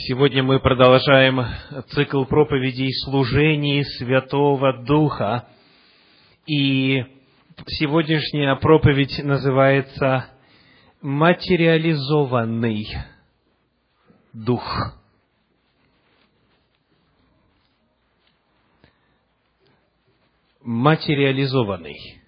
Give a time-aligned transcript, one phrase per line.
[0.00, 1.44] Сегодня мы продолжаем
[1.88, 5.48] цикл проповедей служений Святого Духа.
[6.46, 7.04] И
[7.66, 10.30] сегодняшняя проповедь называется
[11.02, 12.86] «Материализованный
[14.32, 14.94] Дух».
[20.62, 22.22] Материализованный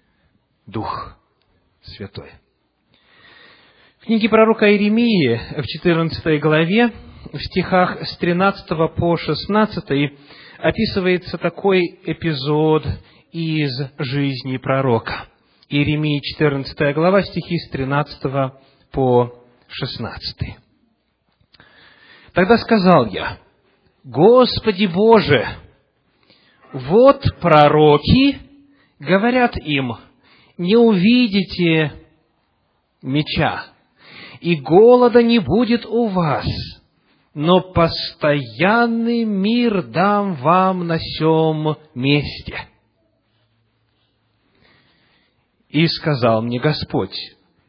[0.65, 1.17] Дух
[1.83, 2.31] Святой.
[3.99, 6.91] В книге пророка Иеремии в 14 главе
[7.33, 10.11] стихах с 13 по 16
[10.57, 12.85] описывается такой эпизод
[13.31, 15.27] из жизни пророка.
[15.69, 18.51] Иеремии 14 глава, стихи с 13
[18.91, 19.33] по
[19.67, 20.57] 16.
[22.33, 23.37] Тогда сказал я,
[24.03, 25.47] Господи Боже,
[26.73, 28.39] вот пророки
[28.99, 29.93] говорят им,
[30.57, 31.93] не увидите
[33.01, 33.65] меча,
[34.41, 36.45] и голода не будет у вас–
[37.33, 42.67] но постоянный мир дам вам на сем месте.
[45.69, 47.15] И сказал мне Господь,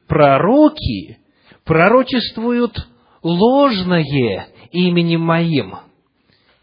[0.08, 1.18] пророки
[1.64, 2.76] пророчествуют
[3.22, 5.76] ложное именем моим.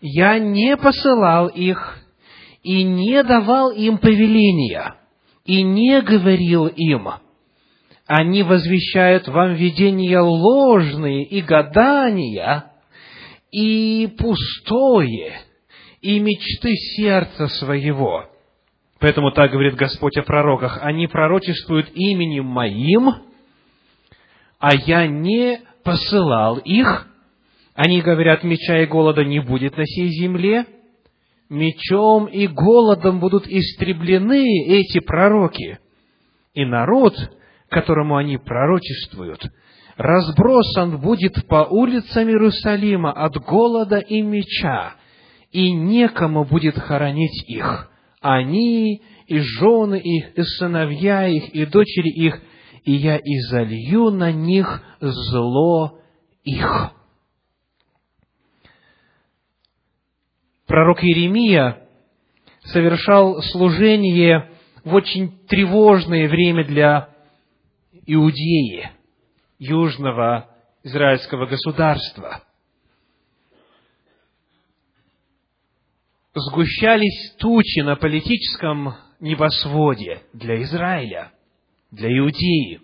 [0.02, 2.00] Я не посылал их
[2.64, 4.96] и не давал им повеления,
[5.46, 7.08] и не говорил им.
[8.06, 12.70] Они возвещают вам видения ложные и гадания,
[13.52, 15.42] и пустое,
[16.02, 18.30] и мечты сердца своего.
[19.00, 20.80] Поэтому так говорит Господь о пророках.
[20.82, 23.10] Они пророчествуют именем Моим,
[24.60, 27.08] а я не посылал их.
[27.76, 30.66] Они говорят, меча и голода не будет на сей земле.
[31.50, 35.80] Мечом и голодом будут истреблены эти пророки.
[36.54, 37.16] И народ,
[37.70, 39.42] которому они пророчествуют,
[40.00, 44.96] разбросан будет по улицам Иерусалима от голода и меча,
[45.52, 47.92] и некому будет хоронить их.
[48.22, 52.42] Они и жены их, и сыновья их, и дочери их,
[52.86, 56.00] и я изолью на них зло
[56.46, 56.94] их.
[60.66, 61.90] Пророк Иеремия
[62.64, 64.50] совершал служение
[64.86, 67.10] в очень тревожное время для
[68.06, 68.92] Иудеи–
[69.60, 70.50] южного
[70.84, 72.44] израильского государства.
[76.34, 81.34] Сгущались тучи на политическом небосводе для Израиля,
[81.92, 82.82] для Иудеи.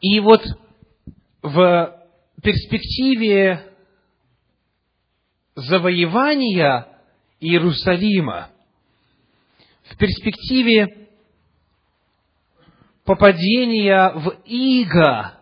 [0.00, 0.42] И вот
[1.42, 2.06] в
[2.42, 3.74] перспективе
[5.56, 6.88] завоевания
[7.40, 8.50] Иерусалима,
[9.84, 11.01] в перспективе
[13.04, 15.32] попадения в иго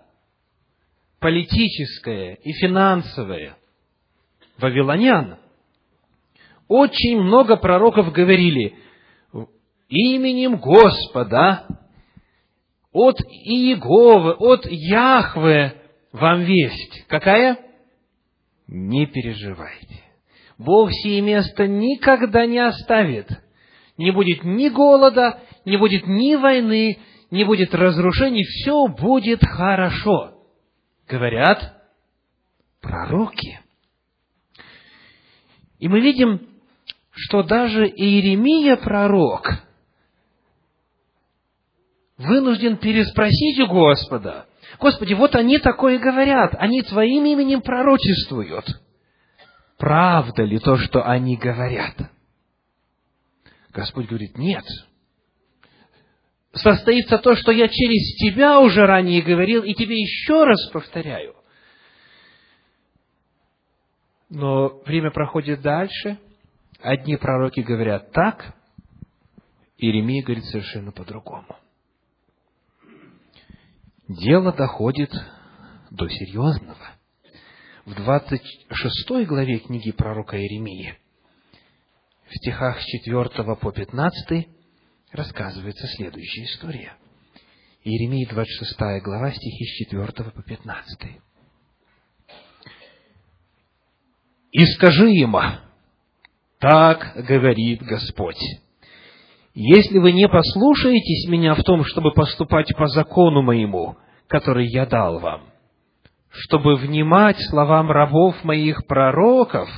[1.18, 3.56] политическое и финансовое
[4.58, 5.38] вавилонян,
[6.68, 8.76] очень много пророков говорили
[9.88, 11.66] именем Господа,
[12.92, 15.74] от Иеговы, от Яхве
[16.12, 17.06] вам весть.
[17.08, 17.58] Какая?
[18.66, 20.02] Не переживайте.
[20.58, 23.28] Бог сие место никогда не оставит.
[23.96, 26.98] Не будет ни голода, не будет ни войны,
[27.30, 30.34] не будет разрушений, все будет хорошо.
[31.08, 31.76] Говорят
[32.80, 33.60] пророки.
[35.78, 36.48] И мы видим,
[37.12, 39.48] что даже Иеремия пророк
[42.18, 44.46] вынужден переспросить у Господа.
[44.78, 48.66] Господи, вот они такое говорят, они Твоим именем пророчествуют.
[49.78, 51.94] Правда ли то, что они говорят?
[53.72, 54.64] Господь говорит, нет,
[56.52, 61.34] состоится то, что я через тебя уже ранее говорил, и тебе еще раз повторяю.
[64.28, 66.18] Но время проходит дальше.
[66.80, 68.54] Одни пророки говорят так,
[69.76, 71.56] Иеремия говорит совершенно по-другому.
[74.08, 75.12] Дело доходит
[75.90, 76.90] до серьезного.
[77.84, 80.96] В 26 главе книги пророка Иеремии,
[82.28, 84.48] в стихах с 4 по 15,
[85.12, 86.94] рассказывается следующая история.
[87.82, 91.10] Иеремия 26 глава, стихи с 4 по 15.
[94.52, 95.36] «И скажи им,
[96.58, 98.40] так говорит Господь,
[99.54, 103.96] если вы не послушаетесь меня в том, чтобы поступать по закону моему,
[104.28, 105.50] который я дал вам,
[106.28, 109.68] чтобы внимать словам рабов моих пророков,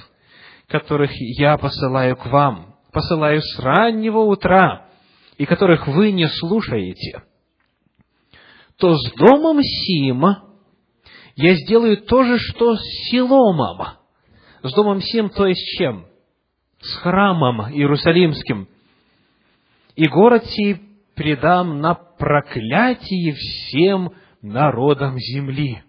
[0.69, 4.92] которых я посылаю к вам, посылаю с раннего утра,
[5.39, 7.23] и которых вы не слушаете,
[8.77, 10.45] то с домом Сима
[11.37, 13.99] я сделаю то же, что с Силомом,
[14.63, 16.07] с домом Сим, то есть чем?
[16.81, 18.69] С храмом Иерусалимским.
[19.95, 20.81] И город сей
[21.15, 25.83] предам на проклятие всем народам земли.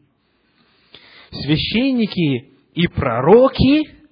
[1.32, 4.03] Священники и пророки,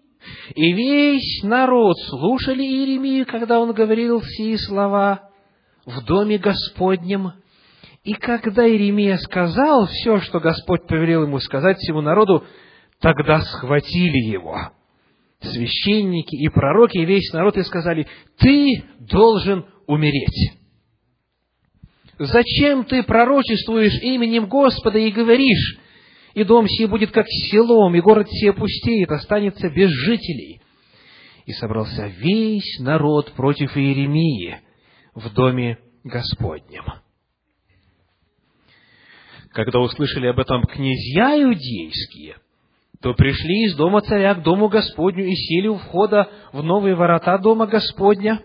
[0.55, 5.29] и весь народ слушали Иеремию, когда он говорил сии слова
[5.85, 7.33] в доме Господнем.
[8.03, 12.45] И когда Иеремия сказал все, что Господь повелел ему сказать всему народу,
[12.99, 14.71] тогда схватили его
[15.41, 18.07] священники и пророки, и весь народ, и сказали,
[18.37, 20.59] ты должен умереть.
[22.19, 25.79] Зачем ты пророчествуешь именем Господа и говоришь,
[26.33, 30.61] и дом сей будет как селом, и город сей опустеет, останется без жителей?
[31.45, 34.59] И собрался весь народ против Иеремии
[35.13, 36.85] в доме Господнем.
[39.51, 42.37] Когда услышали об этом князья иудейские,
[43.01, 47.37] то пришли из дома царя к дому Господню и сели у входа в новые ворота
[47.39, 48.41] дома Господня.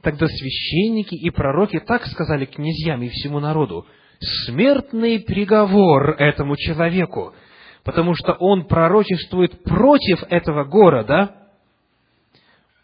[0.00, 3.86] Тогда священники и пророки так сказали князьям и всему народу,
[4.20, 7.34] смертный приговор этому человеку,
[7.84, 11.36] потому что он пророчествует против этого города,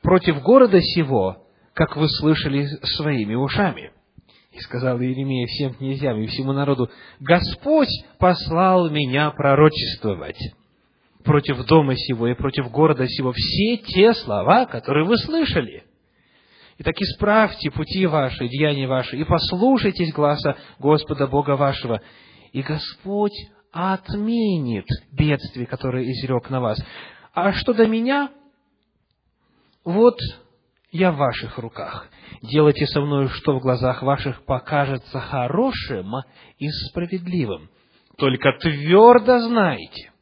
[0.03, 1.45] против города сего,
[1.75, 2.65] как вы слышали
[2.97, 3.93] своими ушами.
[4.53, 6.91] И сказал Иеремия всем князьям и всему народу,
[7.21, 7.89] Господь
[8.19, 10.39] послал меня пророчествовать
[11.25, 15.85] против дома сего и против города сего все те слова, которые вы слышали.
[16.83, 22.01] Итак, исправьте пути ваши, деяния ваши, и послушайтесь гласа Господа Бога вашего,
[22.53, 23.37] и Господь
[23.71, 26.83] отменит бедствие, которое изрек на вас.
[27.35, 28.31] А что до меня,
[29.85, 30.19] вот
[30.91, 32.09] я в ваших руках.
[32.41, 36.11] Делайте со мною, что в глазах ваших покажется хорошим
[36.57, 37.69] и справедливым.
[38.17, 40.13] Только твердо знайте,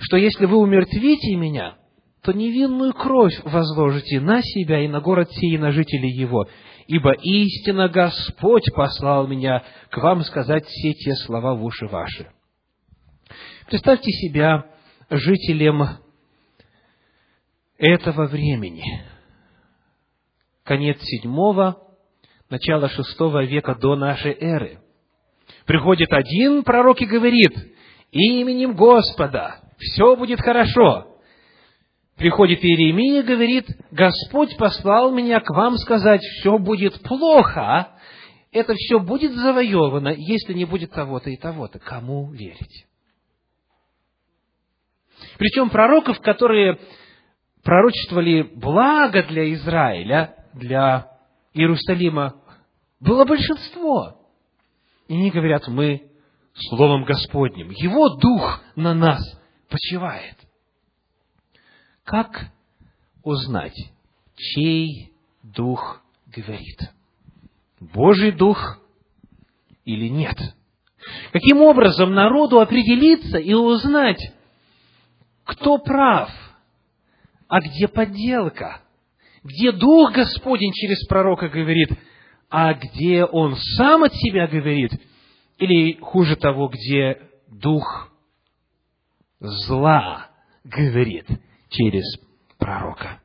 [0.00, 1.78] что если вы умертвите меня,
[2.24, 6.48] то невинную кровь возложите на себя и на город сей, и на жителей его,
[6.86, 12.30] ибо истинно Господь послал меня к вам сказать все те слова в уши ваши.
[13.66, 14.64] Представьте себя
[15.10, 15.86] жителем
[17.76, 18.84] этого времени.
[20.62, 21.76] Конец седьмого,
[22.48, 24.78] начало шестого века до нашей эры.
[25.66, 27.52] Приходит один пророк и говорит,
[28.12, 31.13] именем Господа, все будет хорошо.
[32.16, 37.88] Приходит Иеремия и говорит, Господь послал меня к вам сказать, все будет плохо,
[38.52, 41.80] это все будет завоевано, если не будет того-то и того-то.
[41.80, 42.86] Кому верить?
[45.38, 46.78] Причем пророков, которые
[47.64, 51.08] пророчествовали благо для Израиля, для
[51.52, 52.36] Иерусалима,
[53.00, 54.20] было большинство.
[55.08, 56.10] И они говорят, мы
[56.68, 59.20] Словом Господним, Его Дух на нас
[59.68, 60.36] почивает.
[62.04, 62.50] Как
[63.22, 63.76] узнать,
[64.36, 65.12] чей
[65.42, 66.78] дух говорит?
[67.80, 68.78] Божий дух
[69.86, 70.36] или нет?
[71.32, 74.20] Каким образом народу определиться и узнать,
[75.44, 76.30] кто прав,
[77.48, 78.80] а где подделка?
[79.42, 81.90] Где Дух Господень через пророка говорит,
[82.48, 84.92] а где он сам от себя говорит,
[85.58, 88.10] или, хуже того, где Дух
[89.40, 90.30] зла
[90.64, 91.26] говорит
[91.76, 92.04] через
[92.58, 93.20] пророка.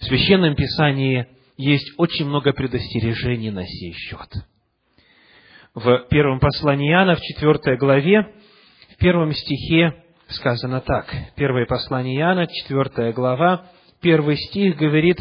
[0.00, 1.26] В Священном Писании
[1.56, 4.28] есть очень много предостережений на сей счет.
[5.74, 8.34] В первом послании Иоанна, в четвертой главе,
[8.92, 11.12] в первом стихе сказано так.
[11.36, 13.66] Первое послание Иоанна, четвертая глава,
[14.00, 15.18] первый стих говорит,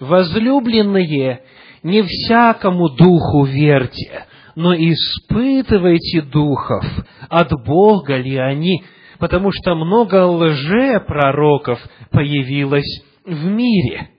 [0.00, 1.42] «Возлюбленные,
[1.82, 6.84] не всякому духу верьте, но испытывайте духов,
[7.28, 8.84] от Бога ли они,
[9.18, 14.10] потому что много лже-пророков появилось в мире.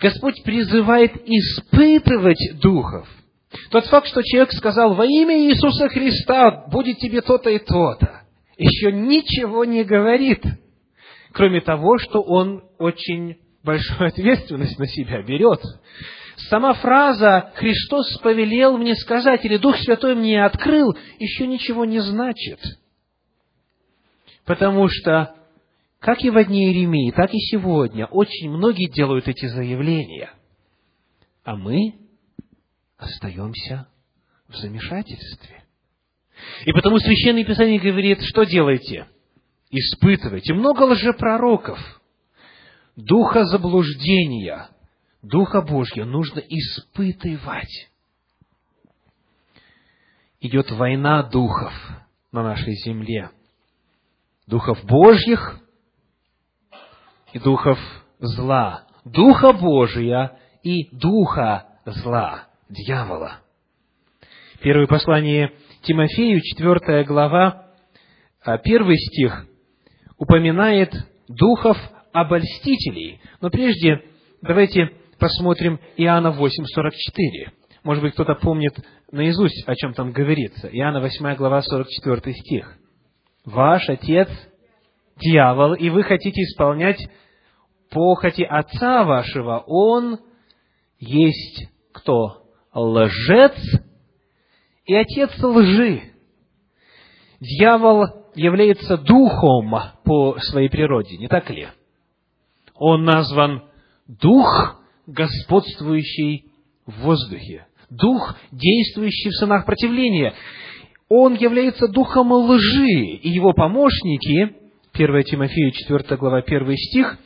[0.00, 3.08] Господь призывает испытывать духов.
[3.70, 8.22] Тот факт, что человек сказал во имя Иисуса Христа будет тебе то-то и то-то,
[8.56, 10.42] еще ничего не говорит,
[11.32, 15.60] кроме того, что он очень большую ответственность на себя берет.
[16.48, 22.58] Сама фраза «Христос повелел мне сказать» или «Дух Святой мне открыл» еще ничего не значит.
[24.44, 25.34] Потому что,
[26.00, 30.30] как и в дни Иеремии, так и сегодня, очень многие делают эти заявления.
[31.44, 31.94] А мы
[32.96, 33.88] остаемся
[34.48, 35.64] в замешательстве.
[36.64, 39.06] И потому Священное Писание говорит, что делайте?
[39.70, 40.54] Испытывайте.
[40.54, 41.78] Много лжепророков,
[42.96, 44.68] духа заблуждения–
[45.22, 47.88] Духа Божьего нужно испытывать.
[50.40, 51.72] идет война духов
[52.32, 53.30] на нашей земле.
[54.46, 55.58] Духов Божьих
[57.32, 57.78] и духов
[58.18, 58.84] зла.
[59.04, 63.40] Духа Божия и духа зла, дьявола.
[64.60, 67.66] Первое послание Тимофею, четвертая глава,
[68.44, 69.46] а, первый стих,
[70.18, 70.92] упоминает
[71.28, 71.76] духов
[72.12, 73.20] обольстителей.
[73.40, 74.04] Но прежде
[74.40, 77.52] давайте посмотрим Иоанна 8.44.
[77.82, 78.74] Может быть, кто-то помнит
[79.10, 80.68] наизусть, о чем там говорится.
[80.68, 82.78] Иоанна 8 глава, 44 стих.
[83.44, 84.28] «Ваш отец–
[85.16, 86.98] дьявол, и вы хотите исполнять
[87.90, 89.64] похоти отца вашего.
[89.66, 90.18] Он
[90.98, 92.42] есть кто?
[92.74, 93.56] Лжец
[94.86, 96.02] и отец лжи.
[97.40, 101.68] Дьявол является духом по своей природе, не так ли?
[102.74, 103.64] Он назван
[104.06, 106.52] дух, господствующий
[106.86, 110.34] в воздухе, дух, действующий в сынах противления.
[111.14, 114.54] Он является духом лжи, и его помощники,
[114.94, 117.18] 1 Тимофею 4 глава 1 стих,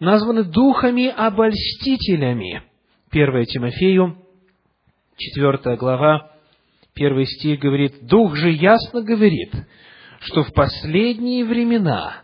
[0.00, 2.64] названы духами-обольстителями.
[3.12, 4.16] 1 Тимофею,
[5.16, 6.32] 4 глава,
[6.96, 9.54] 1 стих говорит, «Дух же ясно говорит,
[10.22, 12.22] что в последние времена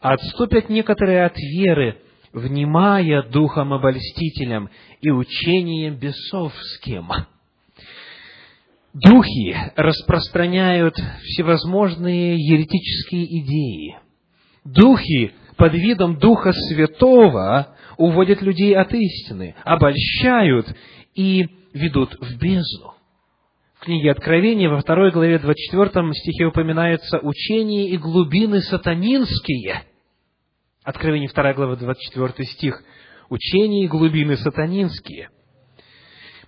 [0.00, 1.98] отступят некоторые от веры,
[2.32, 4.70] внимая духом-обольстителям
[5.02, 7.12] и учением бесовским».
[9.00, 13.98] Духи распространяют всевозможные еретические идеи.
[14.64, 20.74] Духи под видом Духа Святого уводят людей от истины, обольщают
[21.14, 22.94] и ведут в бездну.
[23.74, 29.82] В книге Откровения во второй главе 24 стихе упоминается учение и глубины сатанинские.
[30.82, 32.82] Откровение 2 глава 24 стих.
[33.28, 35.28] Учение и глубины сатанинские.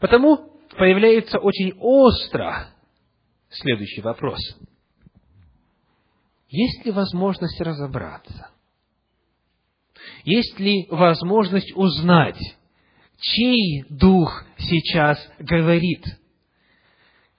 [0.00, 2.68] Потому появляется очень остро
[3.50, 4.38] следующий вопрос.
[6.48, 8.50] Есть ли возможность разобраться?
[10.24, 12.40] Есть ли возможность узнать,
[13.18, 16.04] чей дух сейчас говорит?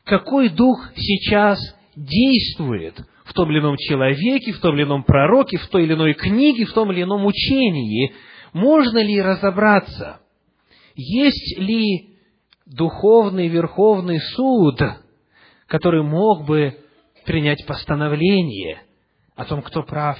[0.03, 1.59] Какой дух сейчас
[1.95, 6.13] действует в том или ином человеке, в том или ином пророке, в той или иной
[6.13, 8.13] книге, в том или ином учении?
[8.53, 10.21] Можно ли разобраться?
[10.95, 12.10] Есть ли
[12.71, 14.79] духовный верховный суд,
[15.67, 16.77] который мог бы
[17.25, 18.81] принять постановление
[19.35, 20.17] о том, кто прав,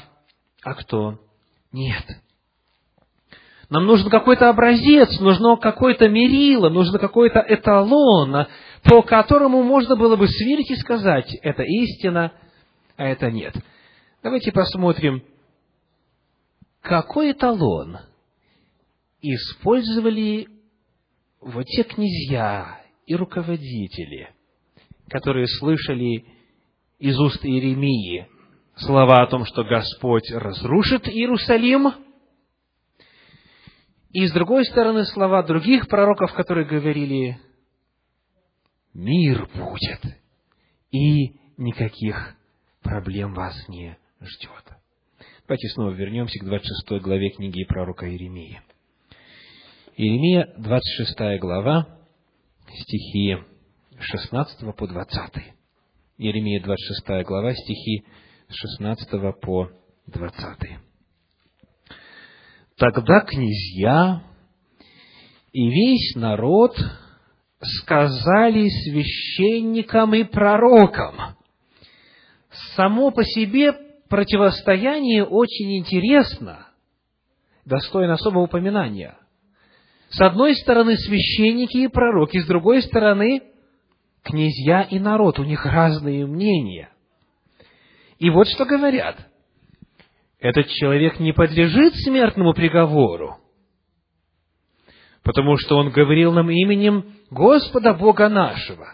[0.63, 1.19] а кто
[1.71, 2.03] нет?
[3.69, 8.47] Нам нужен какой-то образец, нужно какое-то мерило, нужно какой-то эталон,
[8.83, 12.33] по которому можно было бы сверить и сказать, это истина,
[12.97, 13.55] а это нет.
[14.21, 15.23] Давайте посмотрим,
[16.81, 17.99] какой эталон
[19.21, 20.47] использовали
[21.41, 24.29] вот те князья и руководители,
[25.09, 26.25] которые слышали
[26.99, 28.27] из уст Иеремии
[28.75, 31.93] слова о том, что Господь разрушит Иерусалим–
[34.13, 37.39] и с другой стороны слова других пророков, которые говорили,
[38.93, 40.17] мир будет,
[40.91, 42.35] и никаких
[42.81, 44.65] проблем вас не ждет.
[45.47, 48.61] Давайте снова вернемся к 26 главе книги пророка Иеремии.
[49.97, 51.85] Иеремия, 26 глава,
[52.69, 53.37] стихи
[53.99, 55.43] 16 по 20.
[56.17, 58.05] Иеремия, 26 глава, стихи
[58.47, 59.09] с 16
[59.41, 59.69] по
[60.07, 60.79] 20.
[62.77, 64.23] Тогда князья
[65.51, 66.77] и весь народ
[67.61, 71.35] сказали священникам и пророкам.
[72.75, 73.73] Само по себе
[74.07, 76.67] противостояние очень интересно,
[77.65, 79.20] достойно особого упоминания.
[80.11, 83.41] С одной стороны священники и пророки, с другой стороны
[84.23, 86.89] князья и народ, у них разные мнения.
[88.19, 89.17] И вот что говорят–
[90.41, 93.37] этот человек не подлежит смертному приговору,
[95.23, 98.85] потому что он говорил нам именем Господа Бога нашего.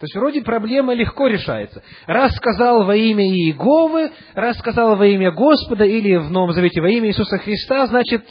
[0.00, 1.82] То есть, вроде проблема легко решается.
[2.06, 6.88] Раз сказал во имя Иеговы, раз сказал во имя Господа, или в Новом Завете во
[6.88, 8.24] имя Иисуса Христа, значит,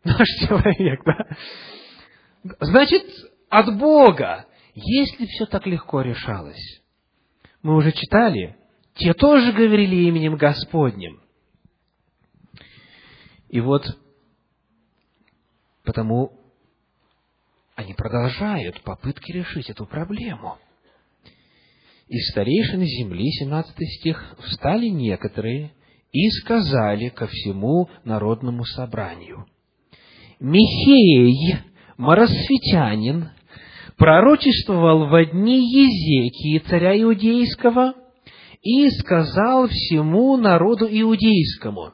[0.04, 1.26] наш человек, да?
[2.60, 3.04] Значит,
[3.48, 4.46] от Бога.
[4.74, 6.82] Если все так легко решалось,
[7.62, 8.56] мы уже читали,
[8.94, 11.20] те тоже говорили именем Господним.
[13.48, 13.84] И вот
[15.84, 16.38] потому
[17.74, 20.58] они продолжают попытки решить эту проблему.
[22.08, 25.72] И старейшины земли, 17 стих, встали некоторые
[26.12, 29.46] и сказали ко всему народному собранию,
[30.40, 31.56] Михей,
[31.96, 33.30] Маросфитянин,
[33.96, 37.94] пророчествовал в дни Езекии, царя Иудейского,
[38.62, 41.92] и сказал всему народу иудейскому,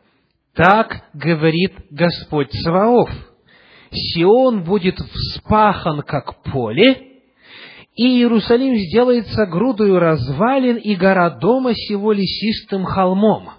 [0.54, 3.10] так говорит Господь Саваоф,
[3.90, 7.12] Сион будет вспахан, как поле,
[7.94, 13.50] и Иерусалим сделается грудою развалин, и гора дома сего лесистым холмом.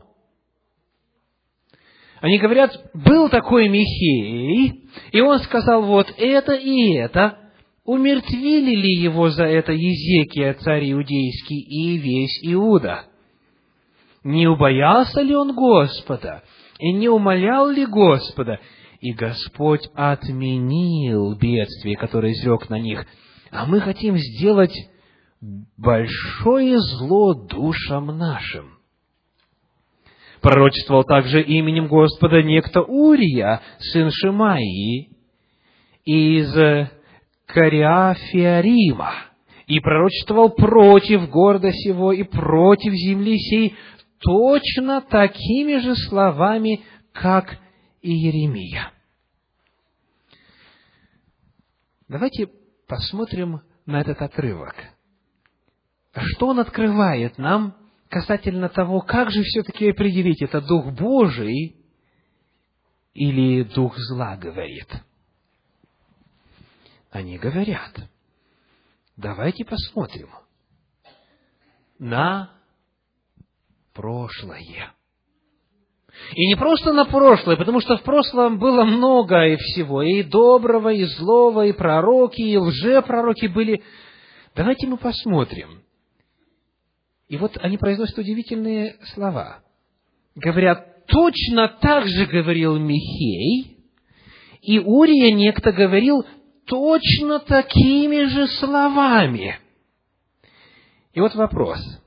[2.26, 7.38] Они говорят, был такой Михей, и он сказал, вот это и это,
[7.86, 13.06] умертвили ли его за это Езекия, царь иудейский, и весь Иуда?
[14.24, 16.42] Не убоялся ли он Господа,
[16.80, 18.60] и не умолял ли Господа?
[19.02, 23.06] И Господь отменил бедствие, которое изрек на них–
[23.56, 24.76] а мы хотим сделать
[25.78, 28.75] большое зло душам нашим.
[30.46, 35.10] Пророчествовал также именем Господа некто Урия, сын Шимаи,
[36.06, 36.54] из
[37.48, 39.12] Кариафиарима,
[39.66, 43.76] и пророчествовал против города сего и против земли сей
[44.20, 47.58] точно такими же словами, как
[48.04, 48.92] и Еремия.
[52.08, 52.52] Давайте
[52.88, 54.76] посмотрим на этот отрывок.
[56.14, 57.74] Что он открывает нам
[58.10, 61.76] касательно того, как же все-таки определить, это Дух Божий
[63.14, 64.88] или Дух зла говорит?
[67.12, 67.98] Они говорят,
[69.16, 70.30] давайте посмотрим
[71.98, 72.52] на
[73.94, 74.94] прошлое.
[76.34, 80.90] И не просто на прошлое, потому что в прошлом было много и всего, и доброго,
[80.90, 83.84] и злого, и пророки, и лжепророки были.
[84.56, 85.85] Давайте мы посмотрим.
[87.28, 89.64] И вот они произносят удивительные слова.
[90.36, 93.78] Говорят, точно так же говорил Михей,
[94.62, 96.26] и Урия некто говорил
[96.66, 99.60] точно такими же словами.
[101.14, 101.80] И вот вопрос–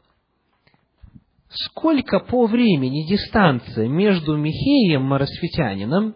[1.50, 6.14] сколько по времени дистанция между Михеем Марасфитянином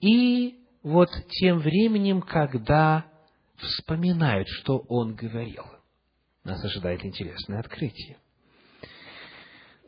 [0.00, 3.06] и вот тем временем, когда
[3.56, 5.64] вспоминают, что он говорил.
[6.46, 8.18] Нас ожидает интересное открытие.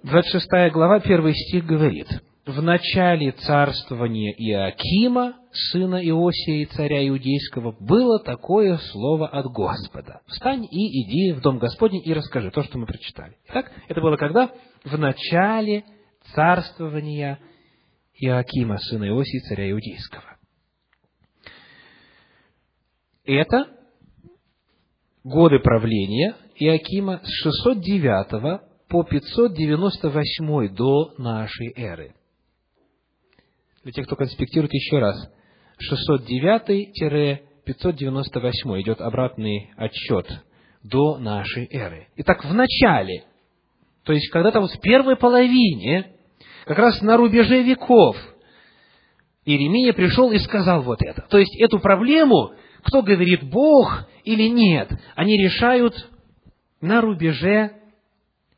[0.02, 2.08] 26 глава, 1 стих говорит,
[2.46, 10.22] «В начале царствования Иакима, сына Иосия и царя Иудейского, было такое слово от Господа.
[10.26, 13.36] Встань и иди в дом Господень и расскажи то, что мы прочитали.
[13.50, 14.50] Итак, это было когда?
[14.82, 15.84] В начале
[16.34, 17.38] царствования
[18.14, 20.38] Иоакима, сына Иосии, царя Иудейского.
[23.24, 23.68] Это
[25.22, 32.14] годы правления Иоакима с 609 по 598 до нашей эры.
[33.84, 35.30] Для тех, кто конспектирует еще раз,
[35.92, 40.26] 609-598 идет обратный отсчет
[40.82, 42.08] до нашей эры.
[42.16, 43.22] Итак, в начале,
[44.04, 46.12] то есть когда-то вот в первой половине,
[46.64, 48.16] как раз на рубеже веков,
[49.44, 51.24] Иеремия пришел и сказал вот это.
[51.30, 52.50] То есть эту проблему,
[52.82, 55.94] кто говорит Бог или нет, они решают
[56.80, 57.72] на рубеже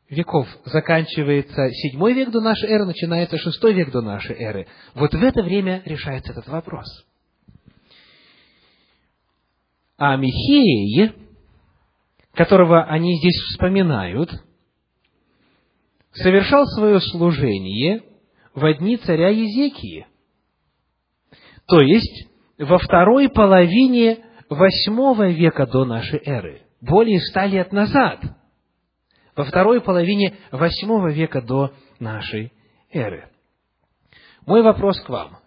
[0.09, 0.47] веков.
[0.65, 4.67] Заканчивается седьмой век до нашей эры, начинается шестой век до нашей эры.
[4.93, 6.85] Вот в это время решается этот вопрос.
[9.97, 11.13] А Михей,
[12.33, 14.31] которого они здесь вспоминают,
[16.11, 18.03] совершал свое служение
[18.53, 20.07] в дни царя Езекии.
[21.67, 28.19] То есть, во второй половине восьмого века до нашей эры, более ста лет назад,
[29.35, 32.51] во второй половине восьмого века до нашей
[32.91, 33.31] эры.
[34.45, 35.37] Мой вопрос к вам.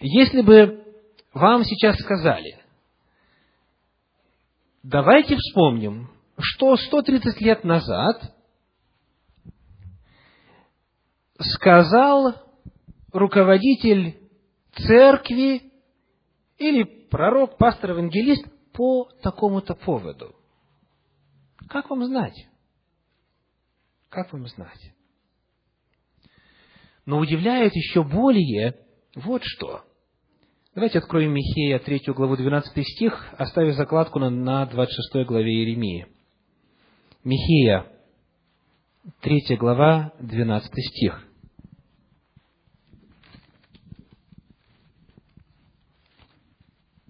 [0.00, 0.84] Если бы
[1.32, 2.60] вам сейчас сказали,
[4.82, 8.34] давайте вспомним, что 130 лет назад
[11.38, 12.34] сказал
[13.12, 14.18] руководитель
[14.74, 15.72] церкви
[16.58, 18.46] или пророк, пастор, евангелист
[18.78, 20.36] по такому-то поводу.
[21.68, 22.46] Как вам знать?
[24.08, 24.92] Как вам знать?
[27.04, 28.78] Но удивляет еще более
[29.16, 29.82] вот что.
[30.76, 36.06] Давайте откроем Михея, 3 главу, 12 стих, оставив закладку на, на 26 главе Иеремии.
[37.24, 37.84] Михея,
[39.22, 41.24] 3 глава, 12 стих.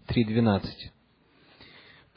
[0.07, 0.93] Три двенадцать.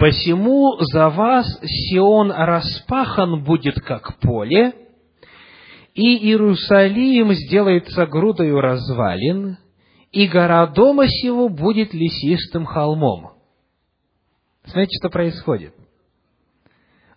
[0.01, 4.73] «Посему за вас Сион распахан будет, как поле,
[5.93, 9.59] и Иерусалим сделается грудою развалин,
[10.11, 13.33] и гора дома сего будет лесистым холмом.
[14.63, 15.75] Смотрите, что происходит.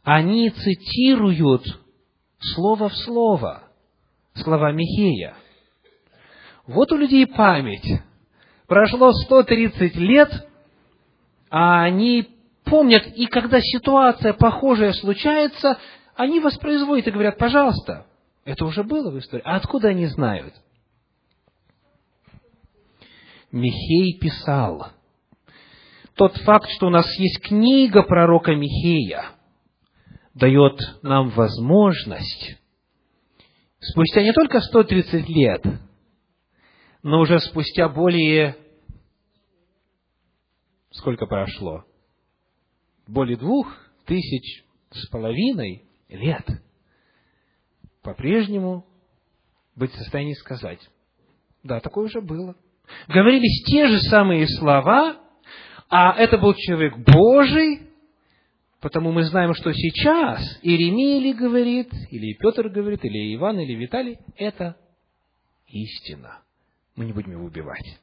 [0.03, 1.65] Они цитируют
[2.39, 3.63] слово в слово
[4.35, 5.37] слова Михея.
[6.67, 8.03] Вот у людей память.
[8.67, 10.29] Прошло 130 лет,
[11.49, 12.34] а они
[12.65, 15.79] помнят, и когда ситуация похожая случается,
[16.17, 18.07] они воспроизводят и говорят, пожалуйста,
[18.45, 19.43] это уже было в истории.
[19.45, 20.55] А откуда они знают?
[23.51, 24.89] Михей писал.
[26.15, 29.31] Тот факт, что у нас есть книга пророка Михея,
[30.35, 32.59] дает нам возможность
[33.81, 35.65] спустя не только 130 лет,
[37.03, 38.57] но уже спустя более...
[40.91, 41.85] Сколько прошло?
[43.07, 43.75] Более двух
[44.07, 46.47] тысяч с половиной лет.
[48.03, 48.87] По-прежнему
[49.77, 50.79] быть в состоянии сказать,
[51.63, 52.55] да, такое уже было.
[53.09, 55.17] Говорились те же самые слова,
[55.89, 57.89] а это был человек Божий,
[58.81, 64.19] потому мы знаем, что сейчас Иеремия ли говорит, или Петр говорит, или Иван, или Виталий,
[64.37, 64.77] это
[65.67, 66.41] истина.
[66.95, 68.01] Мы не будем его убивать.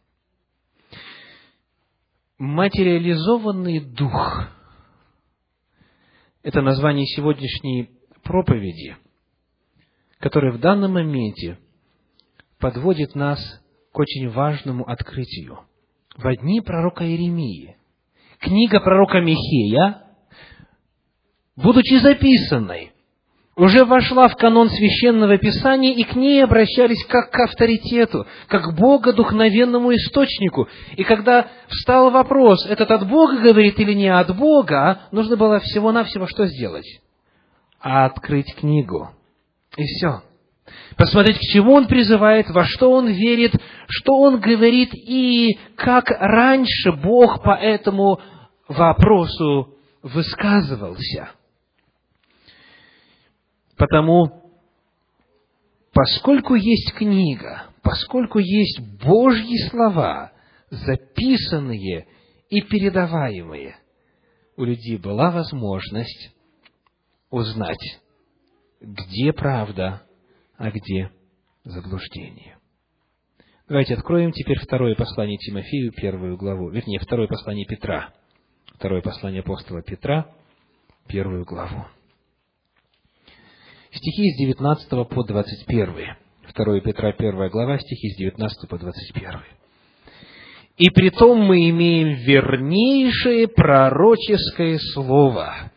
[2.37, 4.47] Материализованный дух–
[6.43, 7.89] это название сегодняшней
[8.23, 8.95] проповеди,
[10.19, 11.57] которое в данном моменте
[12.59, 13.39] подводит нас
[13.91, 15.59] к очень важному открытию.
[16.15, 17.77] В дни пророка Иеремии
[18.41, 20.03] книга пророка Михея,
[21.55, 22.91] будучи записанной,
[23.55, 28.79] уже вошла в канон священного писания, и к ней обращались как к авторитету, как к
[28.79, 30.67] богодухновенному источнику.
[30.95, 36.27] И когда встал вопрос, этот от Бога говорит или не от Бога, нужно было всего-навсего
[36.27, 36.87] что сделать?
[37.79, 39.09] Открыть книгу.
[39.77, 40.21] И все
[40.95, 43.53] посмотреть, к чему он призывает, во что он верит,
[43.87, 48.19] что он говорит и как раньше Бог по этому
[48.67, 51.31] вопросу высказывался.
[53.77, 54.43] Потому,
[55.93, 60.31] поскольку есть книга, поскольку есть Божьи слова,
[60.69, 62.07] записанные
[62.49, 63.77] и передаваемые,
[64.57, 66.35] у людей была возможность
[67.29, 67.99] узнать,
[68.79, 70.03] где правда,
[70.57, 71.11] а где
[71.63, 72.57] заблуждение.
[73.67, 78.13] Давайте откроем теперь второе послание Тимофею, первую главу, вернее, второе послание Петра,
[78.75, 80.29] второе послание апостола Петра,
[81.07, 81.85] первую главу.
[83.93, 86.15] Стихи с 19 по 21.
[86.55, 89.41] 2 Петра, первая глава, стихи с 19 по 21.
[90.77, 95.71] «И притом мы имеем вернейшее пророческое слово,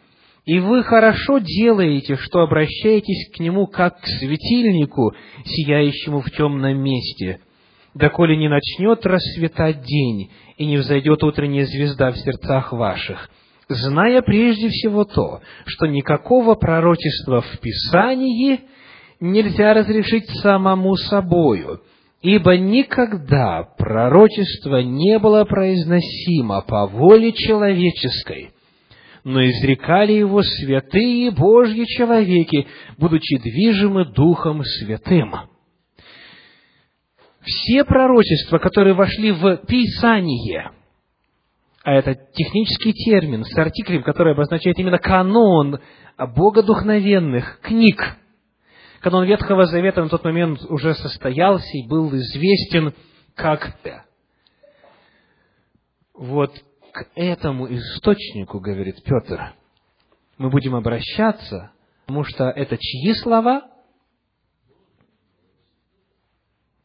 [0.47, 5.13] и вы хорошо делаете, что обращаетесь к нему как к светильнику,
[5.45, 7.41] сияющему в темном месте,
[7.95, 13.29] доколе не начнет расцветать день, и не взойдет утренняя звезда в сердцах ваших,
[13.69, 18.61] зная прежде всего то, что никакого пророчества в Писании
[19.21, 21.83] нельзя разрешить самому собою,
[22.23, 28.51] ибо никогда пророчество не было произносимо по воле человеческой,
[29.25, 32.67] но изрекали его святые Божьи человеки,
[32.99, 35.33] будучи движимы Духом Святым.
[37.43, 40.71] Все пророчества, которые вошли в Писание,
[41.85, 45.81] а это технический термин с артиклем, который обозначает именно канон
[46.19, 48.03] богодухновенных книг.
[49.01, 52.95] Канон Ветхого Завета на тот момент уже состоялся и был известен
[53.35, 53.77] как
[56.15, 56.53] вот
[56.93, 59.53] к этому источнику, говорит Петр,
[60.39, 61.73] мы будем обращаться,
[62.07, 63.71] потому что это чьи слова?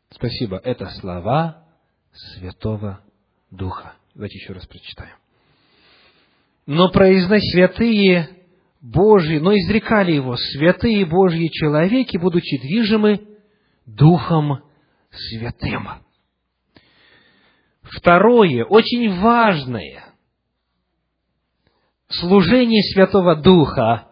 [0.09, 0.57] Спасибо.
[0.57, 1.63] Это слова
[2.11, 3.01] Святого
[3.51, 3.98] Духа.
[4.13, 5.15] Давайте еще раз прочитаем.
[6.65, 8.29] Но произносить святые
[8.81, 13.27] Божьи, но изрекали его святые Божьи человеки, будучи движимы
[13.85, 14.63] Духом
[15.09, 15.87] Святым.
[17.81, 20.05] Второе, очень важное,
[22.07, 24.07] служение Святого Духа,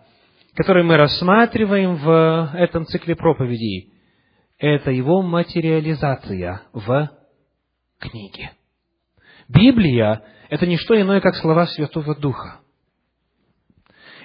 [0.56, 3.94] которое мы рассматриваем в этом цикле проповедей,
[4.58, 7.12] это его материализация в
[8.00, 8.57] книге.
[9.48, 12.60] Библия– это не что иное, как слова Святого Духа.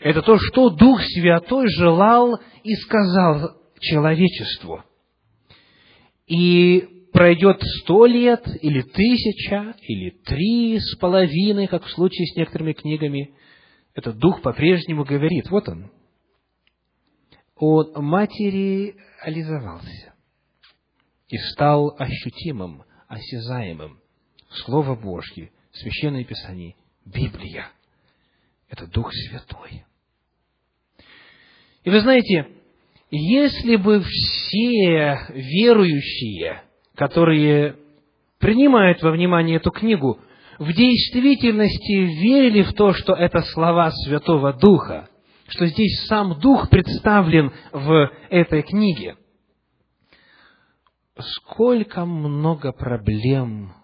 [0.00, 4.82] Это то, что Дух Святой желал и сказал человечеству.
[6.26, 12.72] И пройдет сто лет, или тысяча, или три с половиной, как в случае с некоторыми
[12.72, 13.34] книгами,
[13.94, 15.92] этот дух по-прежнему говорит, вот он,
[17.56, 20.14] он материализовался
[21.28, 24.01] и стал ощутимым, осязаемым.
[24.54, 27.68] Слово Божье, Священное Писание, Библия.
[28.68, 29.84] это Дух Святой.
[31.84, 32.48] И вы знаете,
[33.10, 36.62] если бы все верующие,
[36.94, 37.76] которые
[38.38, 40.20] принимают во внимание эту книгу,
[40.58, 45.08] в действительности верили в то, что это слова Святого Духа,
[45.48, 49.16] что здесь сам Дух представлен в этой книге,
[51.18, 53.74] сколько много проблем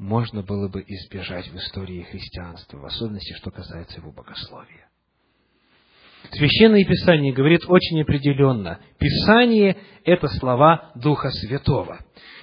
[0.00, 4.88] можно было бы избежать в истории христианства, в особенности, что касается его богословия.
[6.32, 8.80] Священное Писание говорит очень определенно.
[8.98, 11.98] Писание– это слова Духа Святого.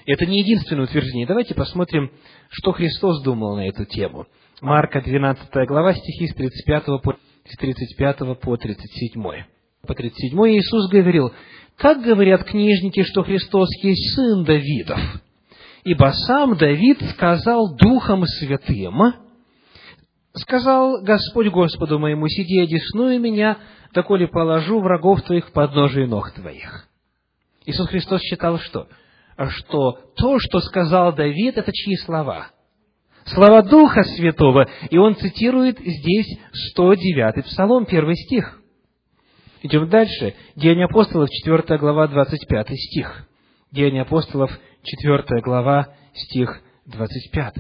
[0.06, 1.26] Это не единственное утверждение.
[1.26, 2.12] Давайте посмотрим,
[2.50, 4.28] что Христос думал на эту тему.
[4.62, 9.24] Марка, 12 глава, стихи с 35 по, с 35 по 37.
[9.88, 11.34] По 37 Иисус говорил,
[11.76, 15.00] «Как говорят книжники, что Христос есть Сын Давидов?
[15.88, 19.14] Ибо сам Давид сказал Духом Святым,
[20.34, 23.58] сказал Господь Господу моему, сиди одесную меня,
[23.94, 26.90] доколе положу врагов твоих в подножие ног твоих».
[27.66, 28.90] Иисус Христос считал что?
[29.38, 32.48] Что то, что сказал Давид, это чьи слова?
[33.24, 34.68] Слова Духа Святого.
[34.90, 36.38] И он цитирует здесь
[36.78, 38.60] 109-й Псалом, первый стих.
[39.62, 40.34] Идем дальше.
[40.58, 43.26] Деяния апостолов, 4 глава, 25 стих.
[43.72, 44.52] Деяния апостолов,
[44.88, 47.56] 4 глава, стих 25.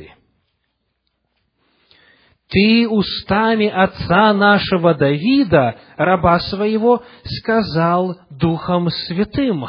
[2.49, 9.65] «Ты устами отца нашего Давида, раба своего, сказал Духом Святым,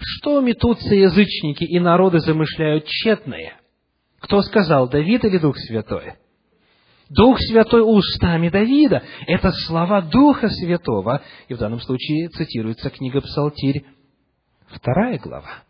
[0.00, 3.60] что метутся язычники и народы замышляют тщетное?
[4.20, 6.14] Кто сказал, Давид или Дух Святой?»
[7.10, 9.02] Дух Святой устами Давида.
[9.26, 11.22] Это слова Духа Святого.
[11.48, 13.86] И в данном случае цитируется книга Псалтирь,
[14.68, 15.67] вторая глава.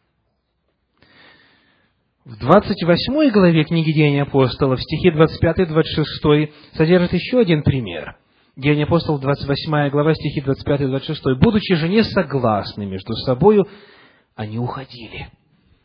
[2.29, 8.19] В 28 главе книги Деяния апостолов, стихи 25-26, содержит еще один пример.
[8.55, 11.37] Деяния апостолов, 28 глава, стихи 25-26.
[11.41, 13.67] «Будучи же не согласны между собою,
[14.37, 15.29] они уходили»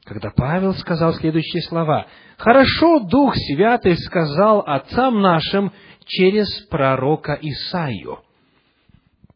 [0.03, 2.07] когда Павел сказал следующие слова.
[2.35, 5.71] «Хорошо Дух Святый сказал отцам нашим
[6.03, 8.19] через пророка Исаию.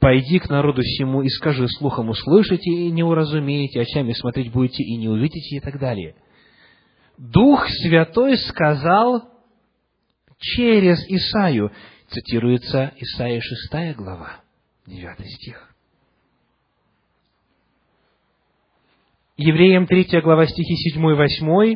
[0.02, 4.98] Пойди к народу всему и скажи, слухом услышите и не уразумеете, очами смотреть будете и
[4.98, 6.16] не увидите» и так далее.
[7.18, 9.30] Дух Святой сказал
[10.38, 11.72] через Исаию.
[12.10, 14.42] Цитируется Исаия 6 глава,
[14.86, 15.74] 9 стих.
[19.36, 21.76] Евреям 3 глава стихи 7 и 8.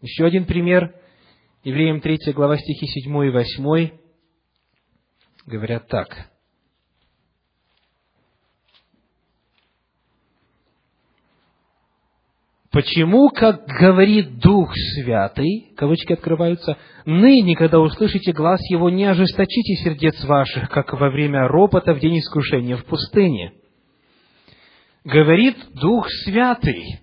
[0.00, 0.94] Еще один пример.
[1.62, 3.90] Евреям 3 глава стихи 7 и 8
[5.46, 6.31] говорят так.
[12.72, 20.24] Почему, как говорит Дух Святый, кавычки открываются, ныне, когда услышите глаз Его, не ожесточите сердец
[20.24, 23.52] ваших, как во время ропота в день искушения в пустыне–
[25.04, 27.00] говорит Дух Святый.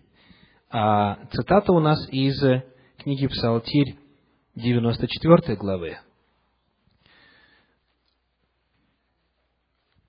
[0.72, 2.40] А цитата у нас из
[2.98, 3.96] книги Псалтирь
[4.56, 5.98] 94 главы.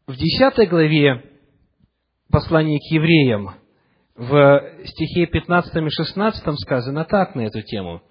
[0.06, 1.24] В 10 главе
[2.30, 3.54] послания к евреям,
[4.20, 8.02] в стихе 15 и 16 сказано так на эту тему.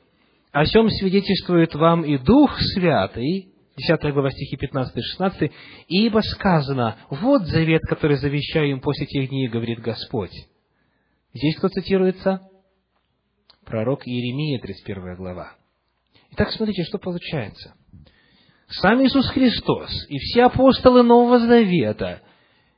[0.52, 5.52] «О чем свидетельствует вам и Дух Святый, 10 глава стихи 15 и 16,
[5.88, 10.34] «Ибо сказано, вот завет, который завещаю им после тех дней, говорит Господь».
[11.32, 12.42] Здесь кто цитируется?
[13.64, 15.54] Пророк Иеремия, 31 глава.
[16.32, 17.76] Итак, смотрите, что получается.
[18.68, 22.24] Сам Иисус Христос и все апостолы Нового Завета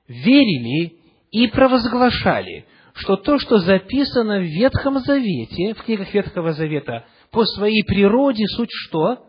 [0.09, 0.97] верили
[1.31, 7.83] и провозглашали, что то, что записано в Ветхом Завете, в книгах Ветхого Завета, по своей
[7.83, 9.27] природе суть что?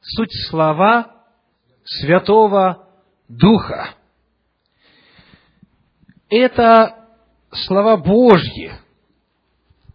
[0.00, 1.24] суть слова
[1.84, 2.88] Святого
[3.28, 3.94] Духа.
[6.30, 7.08] Это
[7.50, 8.72] слова Божьи,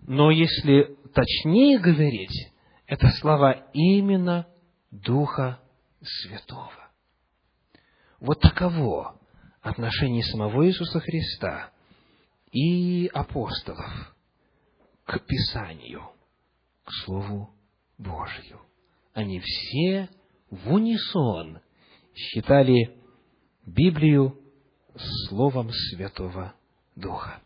[0.02, 2.52] но если точнее говорить,
[2.88, 4.48] это слова именно
[4.92, 5.60] Духа
[6.02, 6.72] Святого.
[8.20, 9.20] Вот таково
[9.62, 11.72] отношение самого Иисуса Христа
[12.54, 14.16] и апостолов
[15.06, 16.04] к Писанию,
[16.86, 17.54] к Слову
[17.98, 18.60] Божью
[19.14, 20.10] они все
[20.50, 21.60] в унисон
[22.16, 22.98] считали
[23.66, 24.38] Библию
[25.30, 26.54] Словом Святого
[26.96, 27.40] Духа.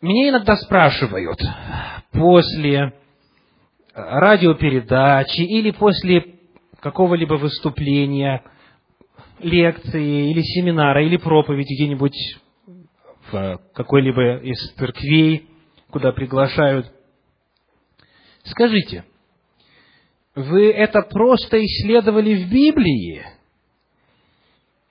[0.00, 1.40] Меня иногда спрашивают
[2.12, 2.92] после
[3.94, 6.38] радиопередачи или после
[6.80, 8.44] какого-либо выступления,
[9.40, 12.38] лекции или семинара или проповеди где-нибудь
[13.30, 15.48] в какой-либо из церквей,
[15.90, 16.92] куда приглашают,
[18.46, 19.04] Скажите,
[20.34, 23.24] Вы это просто исследовали в Библии?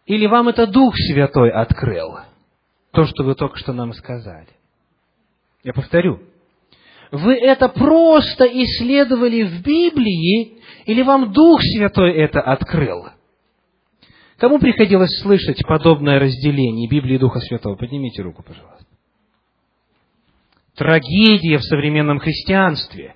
[0.06, 2.20] Или вам это Дух Святой открыл?
[2.92, 4.48] То, что вы только что нам сказали.
[5.64, 6.22] Я повторю.
[7.12, 13.06] Вы это просто исследовали в Библии, или вам Дух Святой это открыл?
[14.38, 17.76] Кому приходилось слышать подобное разделение Библии и Духа Святого?
[17.76, 18.86] Поднимите руку, пожалуйста.
[20.76, 23.16] Трагедия в современном христианстве.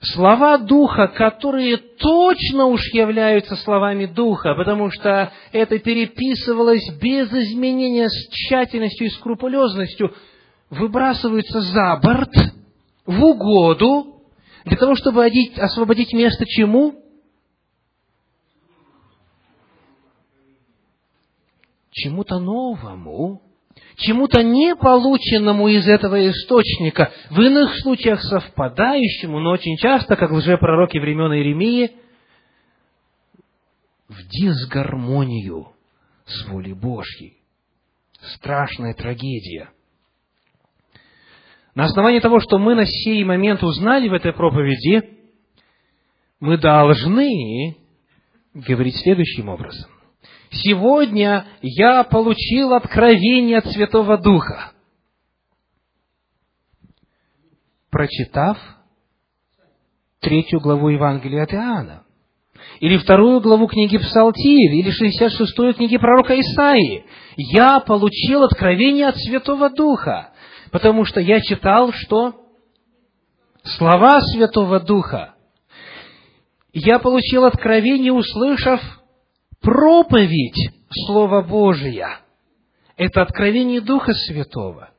[0.00, 8.28] Слова Духа, которые точно уж являются словами Духа, потому что это переписывалось без изменения с
[8.30, 10.14] тщательностью и скрупулезностью,
[10.70, 12.34] выбрасываются за борт
[13.06, 14.22] в угоду
[14.64, 17.03] для того, чтобы освободить место чему?
[21.94, 23.40] Чему-то новому,
[23.96, 30.98] чему-то не полученному из этого источника, в иных случаях совпадающему, но очень часто, как лжепророки
[30.98, 31.92] времен Иеремии,
[34.08, 35.72] в дисгармонию
[36.26, 37.38] с волей Божьей.
[38.20, 39.70] Страшная трагедия.
[41.74, 45.18] На основании того, что мы на сей момент узнали в этой проповеди,
[46.40, 47.76] мы должны
[48.54, 49.93] говорить следующим образом.
[50.62, 54.72] Сегодня я получил откровение от Святого Духа.
[57.90, 58.58] Прочитав
[60.20, 62.04] третью главу Евангелия от Иоанна,
[62.80, 67.04] или вторую главу книги Псалтирь, или 66-ю книги пророка Исаии,
[67.36, 70.32] я получил откровение от Святого Духа,
[70.70, 72.34] потому что я читал, что
[73.64, 75.34] слова Святого Духа.
[76.72, 78.80] Я получил откровение, услышав
[79.64, 80.70] проповедь
[81.06, 82.20] Слова Божия.
[82.96, 84.90] Это откровение Духа Святого.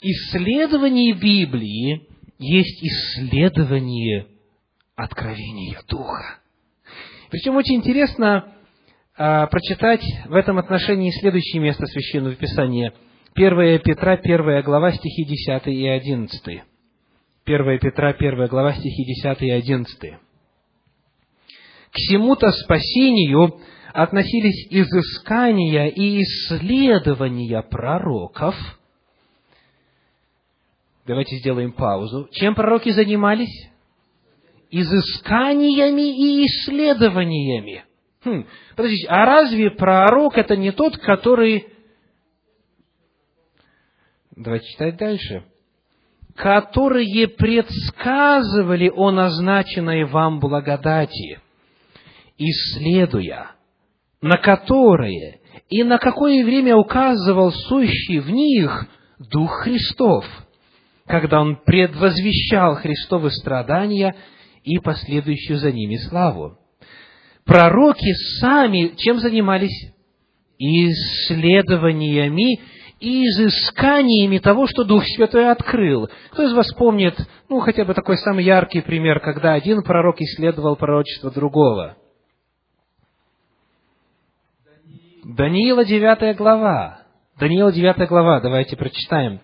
[0.00, 2.06] Исследование Библии
[2.38, 4.26] есть исследование
[4.94, 6.40] откровения Духа.
[7.30, 8.52] Причем очень интересно
[9.16, 12.92] а, прочитать в этом отношении следующее место Священного Писания.
[13.34, 16.62] 1 Петра, 1 глава, стихи 10 и 11.
[17.44, 19.98] 1 Петра, 1 глава, стихи 10 и 11.
[21.90, 23.60] К всему-то спасению
[23.92, 28.54] относились изыскания и исследования пророков.
[31.04, 32.28] Давайте сделаем паузу.
[32.30, 33.70] Чем пророки занимались?
[34.70, 37.84] Изысканиями и исследованиями.
[38.24, 41.66] Хм, подождите, а разве пророк это не тот, который...
[44.36, 45.44] Давайте читать дальше
[46.36, 51.40] которые предсказывали о назначенной вам благодати,
[52.38, 53.52] исследуя,
[54.20, 58.86] на которые и на какое время указывал сущий в них
[59.18, 60.24] Дух Христов,
[61.06, 64.14] когда Он предвозвещал Христовы страдания
[64.64, 66.58] и последующую за ними славу.
[67.44, 69.92] Пророки сами чем занимались?
[70.58, 72.60] Исследованиями
[73.02, 76.08] и изысканиями того, что Дух Святой открыл.
[76.30, 77.16] Кто из вас помнит,
[77.48, 81.96] ну, хотя бы такой самый яркий пример, когда один пророк исследовал пророчество другого?
[85.24, 87.00] Даниила 9 глава.
[87.40, 89.40] Даниила 9 глава, давайте прочитаем.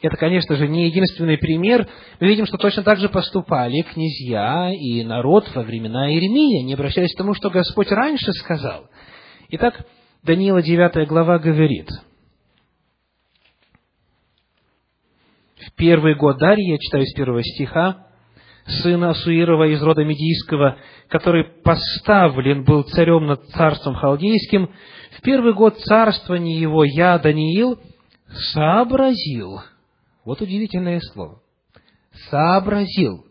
[0.00, 1.88] Это, конечно же, не единственный пример.
[2.20, 6.62] Мы видим, что точно так же поступали князья и народ во времена Иеремии.
[6.62, 8.86] Они обращались к тому, что Господь раньше сказал.
[9.48, 9.86] Итак,
[10.22, 11.88] Даниила 9 глава говорит–
[15.66, 18.06] в первый год Дарьи, я читаю с первого стиха,
[18.66, 20.76] сына Суирова из рода Медийского,
[21.08, 24.70] который поставлен был царем над царством халдейским,
[25.18, 27.78] в первый год царствования его я, Даниил,
[28.52, 29.60] сообразил.
[30.24, 31.42] Вот удивительное слово.
[32.30, 33.26] Сообразил.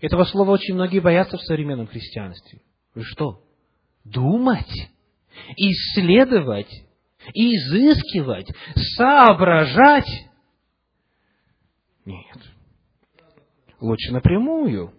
[0.00, 2.60] Этого слова очень многие боятся в современном христианстве.
[2.94, 3.42] Вы что?
[4.04, 4.90] Думать,
[5.56, 6.70] исследовать,
[7.34, 8.48] изыскивать,
[8.96, 10.29] соображать
[12.10, 12.38] нет.
[13.80, 14.92] Лучше напрямую.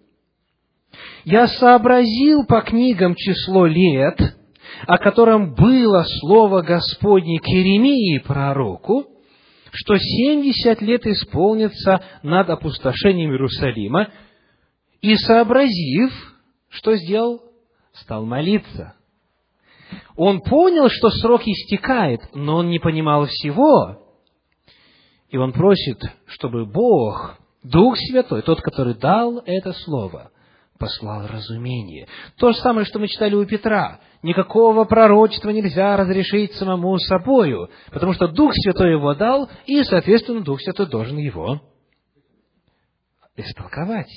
[1.23, 4.19] Я сообразил по книгам число лет,
[4.87, 9.05] о котором было слово Господне к Иеремии пророку,
[9.71, 14.09] что семьдесят лет исполнится над опустошением Иерусалима,
[15.01, 16.11] и сообразив,
[16.69, 17.41] что сделал?
[17.93, 18.95] Стал молиться.
[20.15, 24.10] Он понял, что срок истекает, но он не понимал всего.
[25.31, 30.29] И он просит, чтобы Бог, Дух Святой, тот, который дал это слово,
[30.77, 32.07] послал разумение.
[32.37, 34.01] То же самое, что мы читали у Петра.
[34.23, 40.59] Никакого пророчества нельзя разрешить самому собою, потому что Дух Святой его дал, и, соответственно, Дух
[40.59, 41.61] Святой должен его
[43.37, 44.11] истолковать.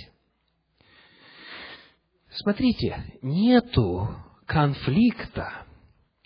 [2.30, 4.08] Смотрите, нету
[4.46, 5.64] конфликта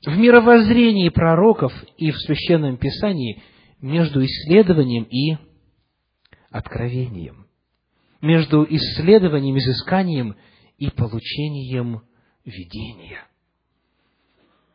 [0.07, 3.43] в мировоззрении пророков и в Священном Писании
[3.81, 5.37] между исследованием и
[6.51, 7.47] откровением,
[8.20, 10.37] между исследованием, изысканием
[10.79, 12.03] и получением
[12.45, 13.26] видения.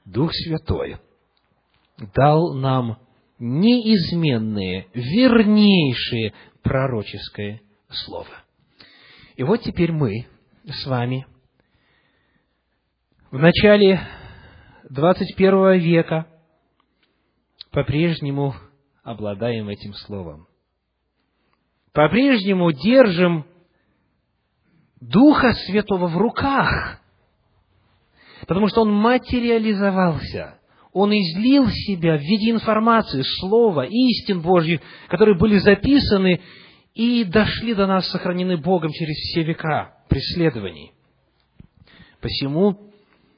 [0.05, 0.97] Дух Святой
[2.15, 2.99] дал нам
[3.39, 8.43] неизменное, вернейшее пророческое слово.
[9.35, 10.27] И вот теперь мы
[10.65, 11.25] с вами
[13.31, 14.01] в начале
[14.89, 16.27] 21 века
[17.71, 18.53] по-прежнему
[19.03, 20.47] обладаем этим словом.
[21.91, 23.45] По-прежнему держим
[24.99, 26.99] Духа Святого в руках,
[28.47, 30.59] потому что Он материализовался,
[30.91, 36.41] Он излил себя в виде информации, слова, истин Божьих, которые были записаны
[36.93, 40.93] и дошли до нас, сохранены Богом через все века преследований.
[42.21, 42.91] Посему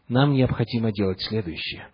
[0.08, 1.88] нам необходимо делать следующее.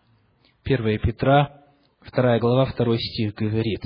[0.65, 1.60] 1 Петра,
[2.09, 3.81] 2 глава, 2 стих говорит.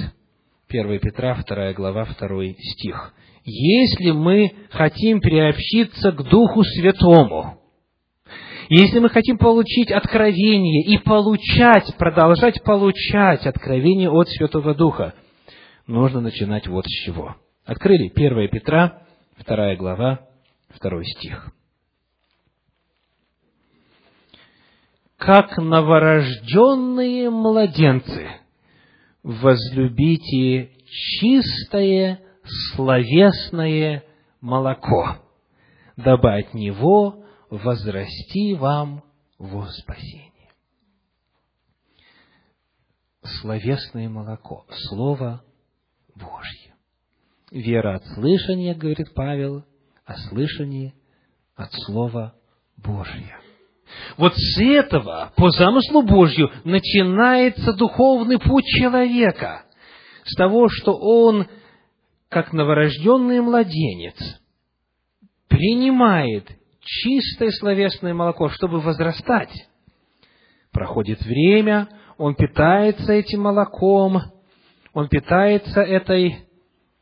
[0.70, 3.13] 1 Петра, 2 глава, 2 стих.
[3.43, 7.59] Если мы хотим приобщиться к Духу Святому,
[8.70, 15.13] если мы хотим получить откровение и получать, продолжать получать откровение от Святого Духа,
[15.86, 17.36] нужно начинать вот с чего.
[17.66, 19.03] Открыли 1 Петра,
[19.45, 20.22] 2 глава,
[20.82, 21.51] 2 стих.
[25.26, 28.30] Как новорожденные младенцы,
[29.23, 32.19] возлюбите чистое
[32.76, 34.03] словесное
[34.39, 35.17] молоко,
[35.97, 39.03] дабы от него возрасти вам
[39.39, 40.51] во спасение.
[43.41, 45.43] Словесное молоко, Слово
[46.13, 46.76] Божье.
[47.49, 49.65] Вера от слышания, говорит Павел,
[50.05, 50.93] а слышание
[51.55, 52.36] от Слова
[52.78, 53.44] Божьего.
[54.17, 59.65] Вот с этого, по замыслу Божью, начинается духовный путь человека.
[60.23, 61.47] С того, что он,
[62.29, 64.15] как новорожденный младенец,
[65.47, 66.47] принимает
[66.81, 69.53] чистое словесное молоко, чтобы возрастать.
[70.71, 71.87] Проходит время,
[72.17, 74.21] он питается этим молоком,
[74.93, 76.45] он питается этой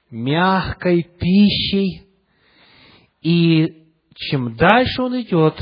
[0.10, 2.08] мягкой пищей,
[3.22, 5.56] и чем дальше он идет,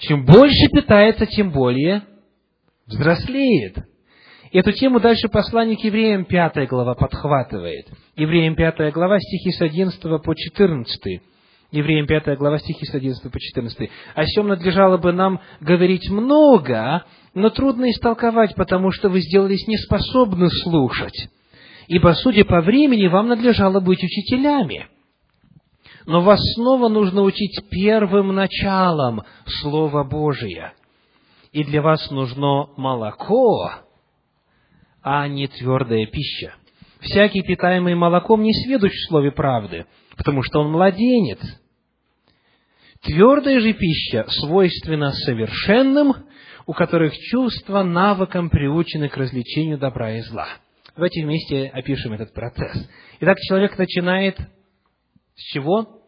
[0.00, 2.02] чем больше питается, тем более
[2.86, 3.76] взрослеет.
[4.52, 7.86] Эту тему дальше посланник евреям 5 глава подхватывает.
[8.16, 11.20] Евреям 5 глава, стихи с 11 по 14.
[11.70, 13.90] Евреям 5 глава, стихи с 11 по 14.
[14.14, 20.48] О чем надлежало бы нам говорить много, но трудно истолковать, потому что вы сделались неспособны
[20.50, 21.28] слушать.
[21.86, 24.86] Ибо, судя по времени, вам надлежало быть учителями.
[26.06, 29.22] Но вас снова нужно учить первым началом
[29.60, 30.74] Слова Божия.
[31.52, 33.70] И для вас нужно молоко,
[35.02, 36.54] а не твердая пища.
[37.00, 39.86] Всякий, питаемый молоком, не сведущ в слове правды,
[40.16, 41.40] потому что он младенец.
[43.02, 46.14] Твердая же пища свойственна совершенным,
[46.66, 50.46] у которых чувства навыком приучены к развлечению добра и зла.
[50.94, 52.88] Давайте вместе опишем этот процесс.
[53.20, 54.38] Итак, человек начинает
[55.40, 56.02] с чего?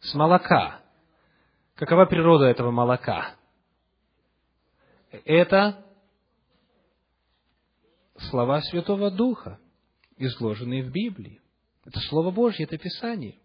[0.00, 0.80] С молока.
[1.76, 3.36] Какова природа этого молока?
[5.24, 5.84] Это
[8.16, 9.60] слова Святого Духа,
[10.16, 11.40] изложенные в Библии.
[11.84, 13.38] Это Слово Божье, это Писание.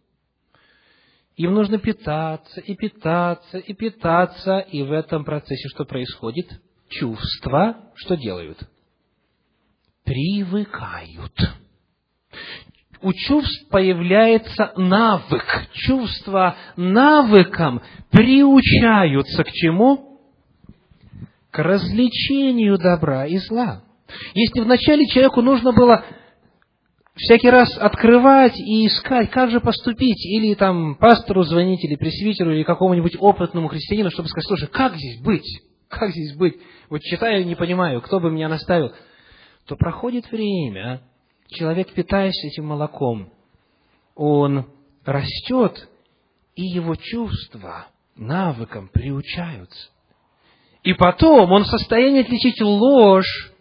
[1.36, 6.48] Им нужно питаться, и питаться, и питаться, и в этом процессе что происходит?
[6.90, 8.60] Чувства что делают?
[10.04, 11.34] Привыкают.
[13.02, 15.68] У чувств появляется навык.
[15.74, 17.82] Чувства навыком
[18.12, 20.20] приучаются к чему?
[21.52, 23.84] К развлечению добра и зла.
[24.34, 26.04] Если вначале человеку нужно было
[27.16, 32.64] всякий раз открывать и искать, как же поступить, или там пастору звонить, или пресвитеру, или
[32.64, 35.62] какому-нибудь опытному христианину, чтобы сказать, слушай, как здесь быть?
[35.88, 36.56] Как здесь быть?
[36.90, 38.92] Вот читаю, не понимаю, кто бы меня наставил.
[39.66, 41.02] То проходит время,
[41.48, 43.32] человек, питаясь этим молоком,
[44.16, 44.66] он
[45.04, 45.90] растет,
[46.56, 49.90] и его чувства навыкам приучаются.
[50.84, 53.52] И потом он в состоянии отличить ложь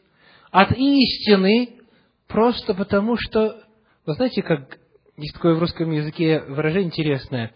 [0.50, 1.80] от истины,
[2.28, 3.62] просто потому что,
[4.06, 4.78] вы знаете, как
[5.16, 7.54] есть такое в русском языке выражение интересное,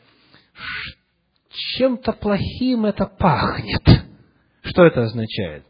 [1.50, 3.82] чем-то плохим это пахнет.
[4.62, 5.64] Что это означает?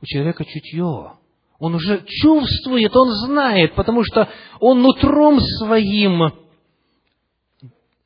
[0.00, 1.18] У человека чутье,
[1.58, 4.28] Он уже чувствует, он знает, потому что
[4.60, 6.32] он нутром своим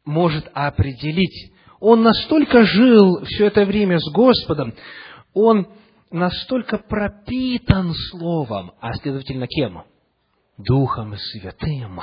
[0.05, 1.53] может определить.
[1.79, 4.75] Он настолько жил все это время с Господом,
[5.35, 5.69] он
[6.11, 9.83] настолько пропитан Словом, а следовательно кем?
[10.57, 12.01] Духом Святым.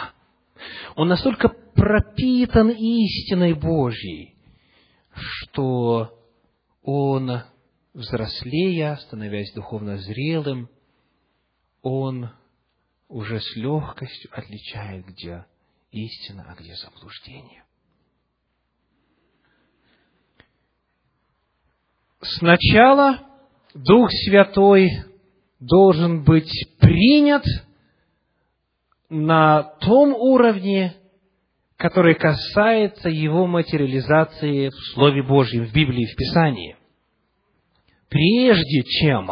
[0.95, 4.35] Он настолько пропитан истиной Божьей,
[5.13, 6.09] что
[6.83, 7.41] он,
[7.93, 10.69] взрослея, становясь духовно зрелым,
[11.81, 12.29] он
[13.07, 15.45] уже с легкостью отличает, где
[15.91, 17.63] истина, а где заблуждение.
[22.21, 23.21] Сначала
[23.73, 24.89] Дух Святой
[25.59, 27.45] должен быть принят
[29.09, 30.95] на том уровне,
[31.77, 36.75] который касается его материализации в Слове Божьем, в Библии, в Писании.
[38.09, 39.31] Прежде чем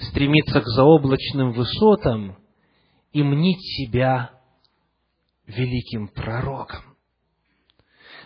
[0.00, 2.36] стремиться к заоблачным высотам
[3.12, 4.30] и мнить себя
[5.46, 6.80] великим пророком.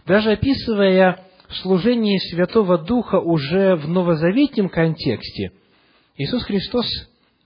[0.06, 1.24] Даже описывая
[1.62, 5.52] служение Святого Духа уже в новозаветнем контексте,
[6.16, 6.86] Иисус Христос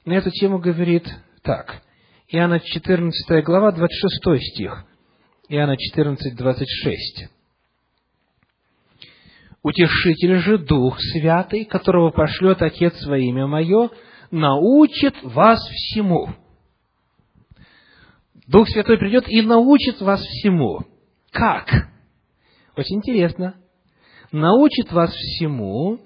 [0.05, 1.07] на эту тему говорит
[1.43, 1.83] так.
[2.29, 4.85] Иоанна 14 глава, 26 стих.
[5.49, 7.29] Иоанна 14, 26.
[9.62, 13.91] Утешитель же Дух Святый, которого пошлет Отец во имя Мое,
[14.31, 16.29] научит вас всему.
[18.47, 20.81] Дух Святой придет и научит вас всему.
[21.33, 21.68] Как?
[22.77, 23.57] Очень интересно.
[24.31, 26.01] Научит вас всему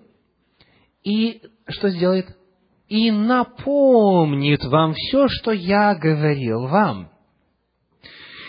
[1.03, 2.37] и что сделает?
[2.89, 7.11] И напомнит вам все, что я говорил вам.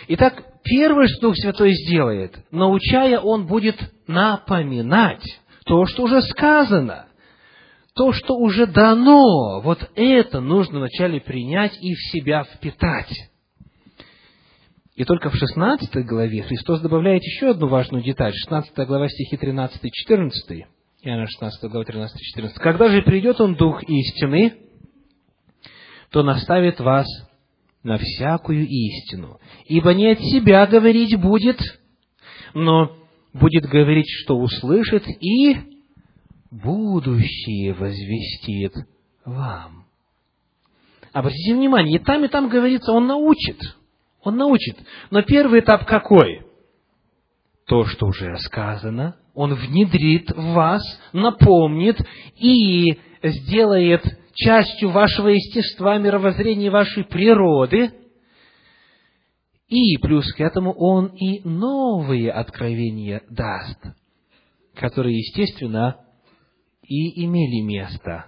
[0.07, 5.23] Итак, первое, что Дух Святой сделает, научая, Он будет напоминать
[5.65, 7.05] то, что уже сказано
[7.93, 13.11] то, что уже дано, вот это нужно вначале принять и в себя впитать.
[14.95, 18.33] И только в 16 главе Христос добавляет еще одну важную деталь.
[18.33, 20.65] 16 глава стихи 13 и 14.
[21.03, 22.57] Иоанна 16 глава 13 и 14.
[22.59, 24.53] «Когда же придет Он Дух истины,
[26.11, 27.07] то наставит вас
[27.83, 31.59] на всякую истину, ибо не от себя говорить будет,
[32.53, 32.95] но
[33.33, 35.70] будет говорить, что услышит, и
[36.51, 38.73] будущее возвестит
[39.25, 39.85] вам.
[41.13, 43.59] Обратите внимание, и там, и там говорится, он научит.
[44.23, 44.77] Он научит.
[45.09, 46.45] Но первый этап какой?
[47.65, 50.81] То, что уже сказано, он внедрит в вас,
[51.13, 51.97] напомнит
[52.35, 57.91] и сделает частью вашего естества, мировоззрения вашей природы.
[59.67, 63.79] И плюс к этому он и новые откровения даст,
[64.75, 66.00] которые, естественно,
[66.91, 68.25] и имели место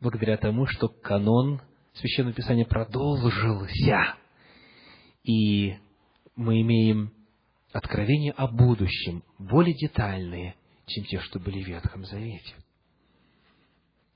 [0.00, 1.60] благодаря тому, что канон
[1.92, 4.16] Священного Писания продолжился.
[5.22, 5.76] И
[6.34, 7.12] мы имеем
[7.72, 10.56] откровения о будущем, более детальные,
[10.86, 12.56] чем те, что были в Ветхом Завете.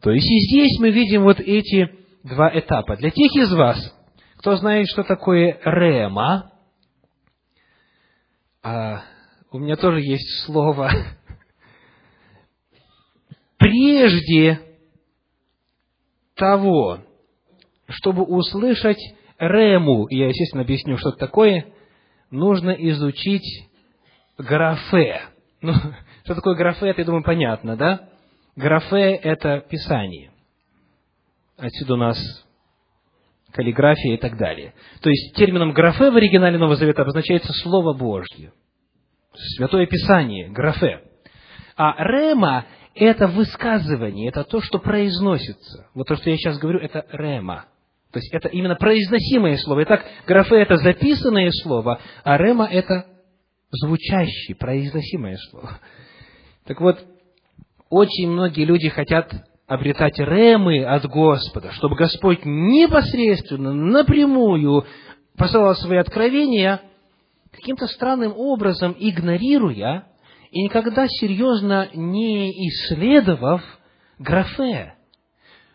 [0.00, 2.96] То есть и здесь мы видим вот эти два этапа.
[2.96, 3.78] Для тех из вас,
[4.38, 6.50] кто знает, что такое рема,
[8.60, 9.04] а
[9.52, 10.90] у меня тоже есть слово
[13.58, 14.60] прежде
[16.34, 16.98] того,
[17.88, 18.98] чтобы услышать
[19.38, 21.66] рему, я, естественно, объясню, что это такое,
[22.30, 23.68] нужно изучить
[24.38, 25.22] графе.
[25.60, 25.72] Ну,
[26.24, 28.08] что такое графе, это, я думаю, понятно, да?
[28.56, 30.30] Графе– это Писание.
[31.56, 32.18] Отсюда у нас
[33.52, 34.74] каллиграфия и так далее.
[35.00, 38.52] То есть, термином графе в оригинале Нового Завета обозначается Слово Божье.
[39.56, 41.02] Святое Писание, графе.
[41.76, 45.88] А рема это высказывание, это то, что произносится.
[45.94, 47.66] Вот то, что я сейчас говорю, это рема.
[48.12, 49.82] То есть это именно произносимое слово.
[49.82, 53.06] Итак, графе это записанное слово, а рема это
[53.72, 55.80] звучащее, произносимое слово.
[56.64, 57.04] Так вот,
[57.90, 59.32] очень многие люди хотят
[59.66, 64.86] обретать ремы от Господа, чтобы Господь непосредственно, напрямую
[65.36, 66.80] посылал свои откровения,
[67.50, 70.06] каким-то странным образом игнорируя
[70.54, 73.60] и никогда серьезно не исследовав
[74.20, 74.94] графе,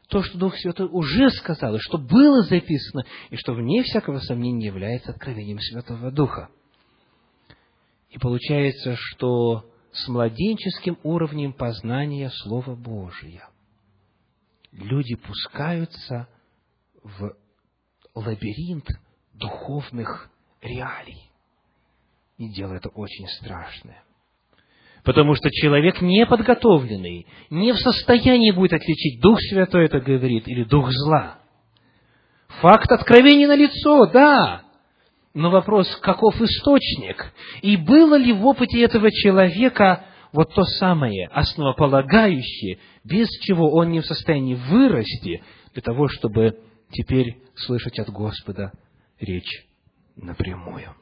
[0.07, 4.67] то, что Дух Святой уже сказал, и что было записано, и что вне всякого сомнения
[4.67, 6.47] является откровением Святого Духа.
[8.09, 13.49] И получается, что с младенческим уровнем познания Слова Божия
[14.71, 16.29] люди пускаются
[17.03, 17.35] в
[18.15, 18.87] лабиринт
[19.33, 21.29] духовных реалий.
[22.37, 24.05] И дело это очень страшное.
[25.03, 30.89] Потому что человек неподготовленный, не в состоянии будет отличить Дух Святой это говорит или Дух
[30.91, 31.39] зла.
[32.61, 34.63] Факт откровения на лицо, да.
[35.33, 37.33] Но вопрос, каков источник?
[37.61, 44.01] И было ли в опыте этого человека вот то самое, основополагающее, без чего он не
[44.01, 45.43] в состоянии вырасти
[45.73, 46.59] для того, чтобы
[46.91, 48.71] теперь слышать от Господа
[49.19, 49.65] речь
[50.15, 50.95] напрямую.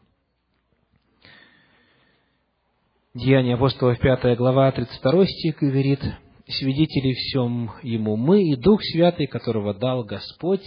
[3.17, 5.99] Деяния апостолов, 5 глава, 32 стих говорит,
[6.47, 10.61] «Свидетели всем ему мы и Дух Святый, которого дал Господь,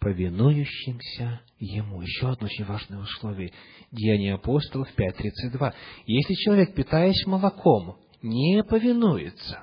[0.00, 2.02] повинующимся ему».
[2.02, 3.52] Еще одно очень важное условие.
[3.92, 5.72] Деяния апостолов 5.32.
[6.06, 9.62] Если человек, питаясь молоком, не повинуется,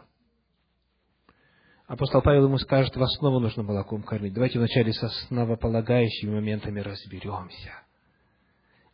[1.88, 4.34] апостол Павел ему скажет, в основу нужно молоком кормить.
[4.34, 7.82] Давайте вначале с основополагающими моментами разберемся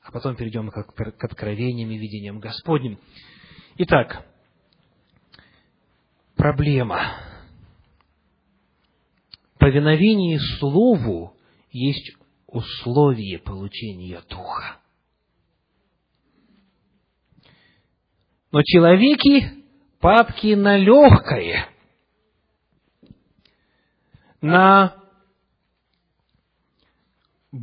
[0.07, 2.97] а потом перейдем к, откровениям и видениям Господним.
[3.77, 4.25] Итак,
[6.37, 7.17] проблема.
[9.59, 11.35] Повиновение Слову
[11.71, 12.15] есть
[12.47, 14.77] условие получения Духа.
[18.51, 19.65] Но человеки
[19.99, 21.67] падки на легкое,
[24.39, 24.95] на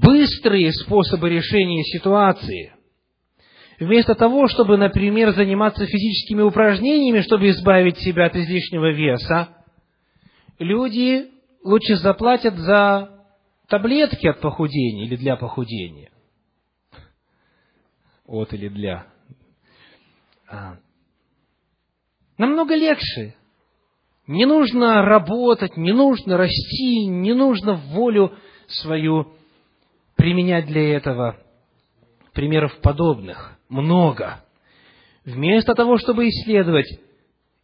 [0.01, 2.73] быстрые способы решения ситуации.
[3.79, 9.49] Вместо того, чтобы, например, заниматься физическими упражнениями, чтобы избавить себя от излишнего веса,
[10.59, 11.27] люди
[11.65, 13.25] лучше заплатят за
[13.69, 16.11] таблетки от похудения или для похудения.
[18.27, 19.07] От или для.
[20.49, 20.77] А.
[22.39, 23.35] Намного легче.
[24.27, 28.35] Не нужно работать, не нужно расти, не нужно волю
[28.69, 29.35] свою
[30.17, 31.37] применять для этого.
[32.33, 34.45] Примеров подобных много.
[35.25, 36.89] Вместо того, чтобы исследовать,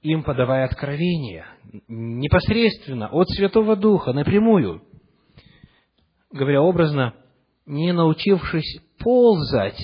[0.02, 1.46] им подавая откровения,
[1.88, 4.82] непосредственно от Святого Духа, напрямую,
[6.30, 7.14] говоря образно,
[7.66, 9.80] не научившись ползать,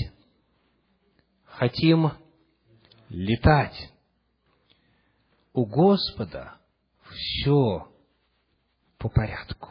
[1.44, 2.12] хотим
[3.08, 3.92] летать.
[5.52, 6.56] У Господа
[7.08, 7.88] все
[8.98, 9.70] по порядку.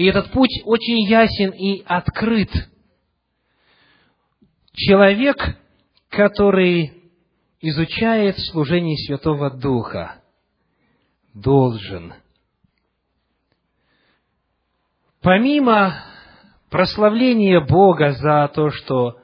[0.00, 2.48] И этот путь очень ясен и открыт.
[4.72, 5.36] Человек,
[6.08, 7.02] который
[7.60, 10.22] изучает служение Святого Духа,
[11.34, 12.14] должен,
[15.20, 16.02] помимо
[16.70, 19.18] прославления Бога за то, что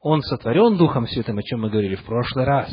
[0.00, 2.70] Он сотворен Духом Святым, о чем мы говорили в прошлый раз,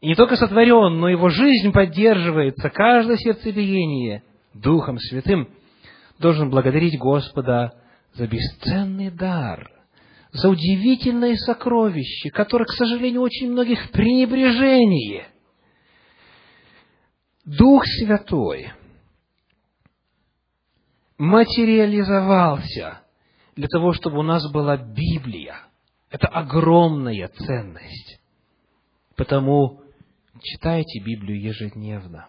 [0.00, 5.48] и не только сотворен, но его жизнь поддерживается, каждое сердцебиение Духом Святым–
[6.18, 7.74] должен благодарить Господа
[8.14, 9.70] за бесценный дар,
[10.32, 15.28] за удивительное сокровище, которое, к сожалению, очень многих пренебрежение.
[17.44, 18.72] Дух Святой
[21.18, 23.02] материализовался
[23.54, 25.60] для того, чтобы у нас была Библия.
[26.10, 28.20] Это огромная ценность.
[29.16, 29.80] Потому
[30.42, 32.28] читайте Библию ежедневно,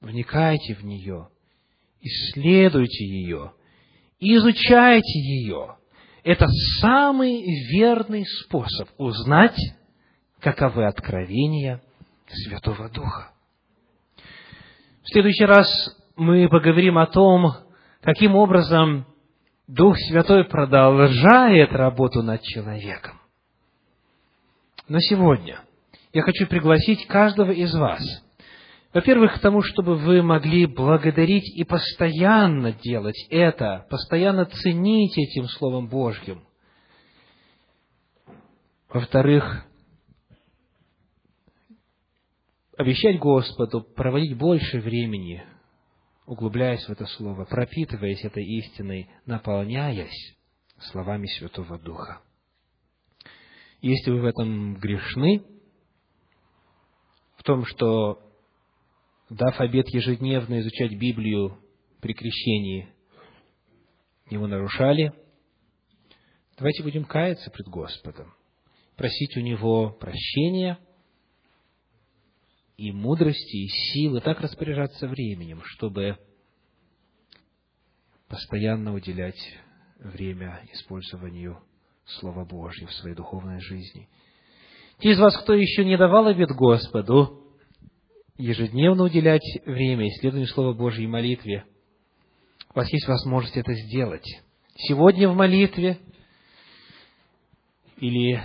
[0.00, 1.28] вникайте в нее–
[2.02, 3.52] исследуйте ее,
[4.18, 5.76] изучайте ее.
[6.24, 6.46] Это
[6.80, 7.42] самый
[7.72, 9.58] верный способ узнать,
[10.40, 11.82] каковы откровения
[12.28, 13.32] Святого Духа.
[15.02, 15.68] В следующий раз
[16.16, 17.52] мы поговорим о том,
[18.02, 19.06] каким образом
[19.66, 23.20] Дух Святой продолжает работу над человеком.
[24.88, 25.60] Но сегодня
[26.12, 28.02] я хочу пригласить каждого из вас–
[28.92, 35.88] во-первых, к тому, чтобы вы могли благодарить и постоянно делать это, постоянно ценить этим Словом
[35.88, 36.44] Божьим.
[38.90, 39.64] Во-вторых,
[42.76, 45.42] обещать Господу проводить больше времени,
[46.26, 50.36] углубляясь в это Слово, пропитываясь этой истиной, наполняясь
[50.90, 52.20] словами Святого Духа.
[53.80, 55.42] Если вы в этом грешны,
[57.36, 58.31] в том, что
[59.32, 61.58] дав обет ежедневно изучать Библию
[62.00, 62.88] при крещении,
[64.28, 65.12] его нарушали,
[66.58, 68.34] давайте будем каяться пред Господом,
[68.96, 70.78] просить у Него прощения
[72.76, 76.18] и мудрости, и силы, так распоряжаться временем, чтобы
[78.28, 79.40] постоянно уделять
[79.98, 81.62] время использованию
[82.04, 84.08] Слова Божьего в своей духовной жизни.
[84.98, 87.41] Те из вас, кто еще не давал обет Господу,
[88.42, 91.64] ежедневно уделять время исследованию Слова Божьей и молитве,
[92.74, 94.26] у вас есть возможность это сделать.
[94.74, 95.98] Сегодня в молитве
[97.98, 98.40] или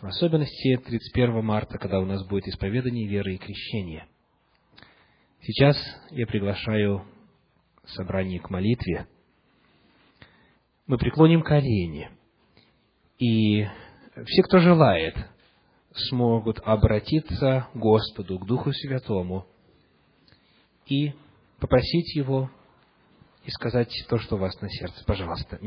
[0.00, 4.06] в особенности 31 марта, когда у нас будет исповедание веры и крещение.
[5.42, 5.76] Сейчас
[6.10, 7.06] я приглашаю
[7.84, 9.06] собрание к молитве.
[10.88, 12.10] мы преклоним колени,
[13.18, 13.64] и
[14.24, 15.14] все, кто желает,
[15.98, 19.46] смогут обратиться к Господу, к Духу Святому
[20.86, 21.12] и
[21.58, 22.50] попросить Его
[23.44, 25.04] и сказать то, что у вас на сердце.
[25.04, 25.58] Пожалуйста.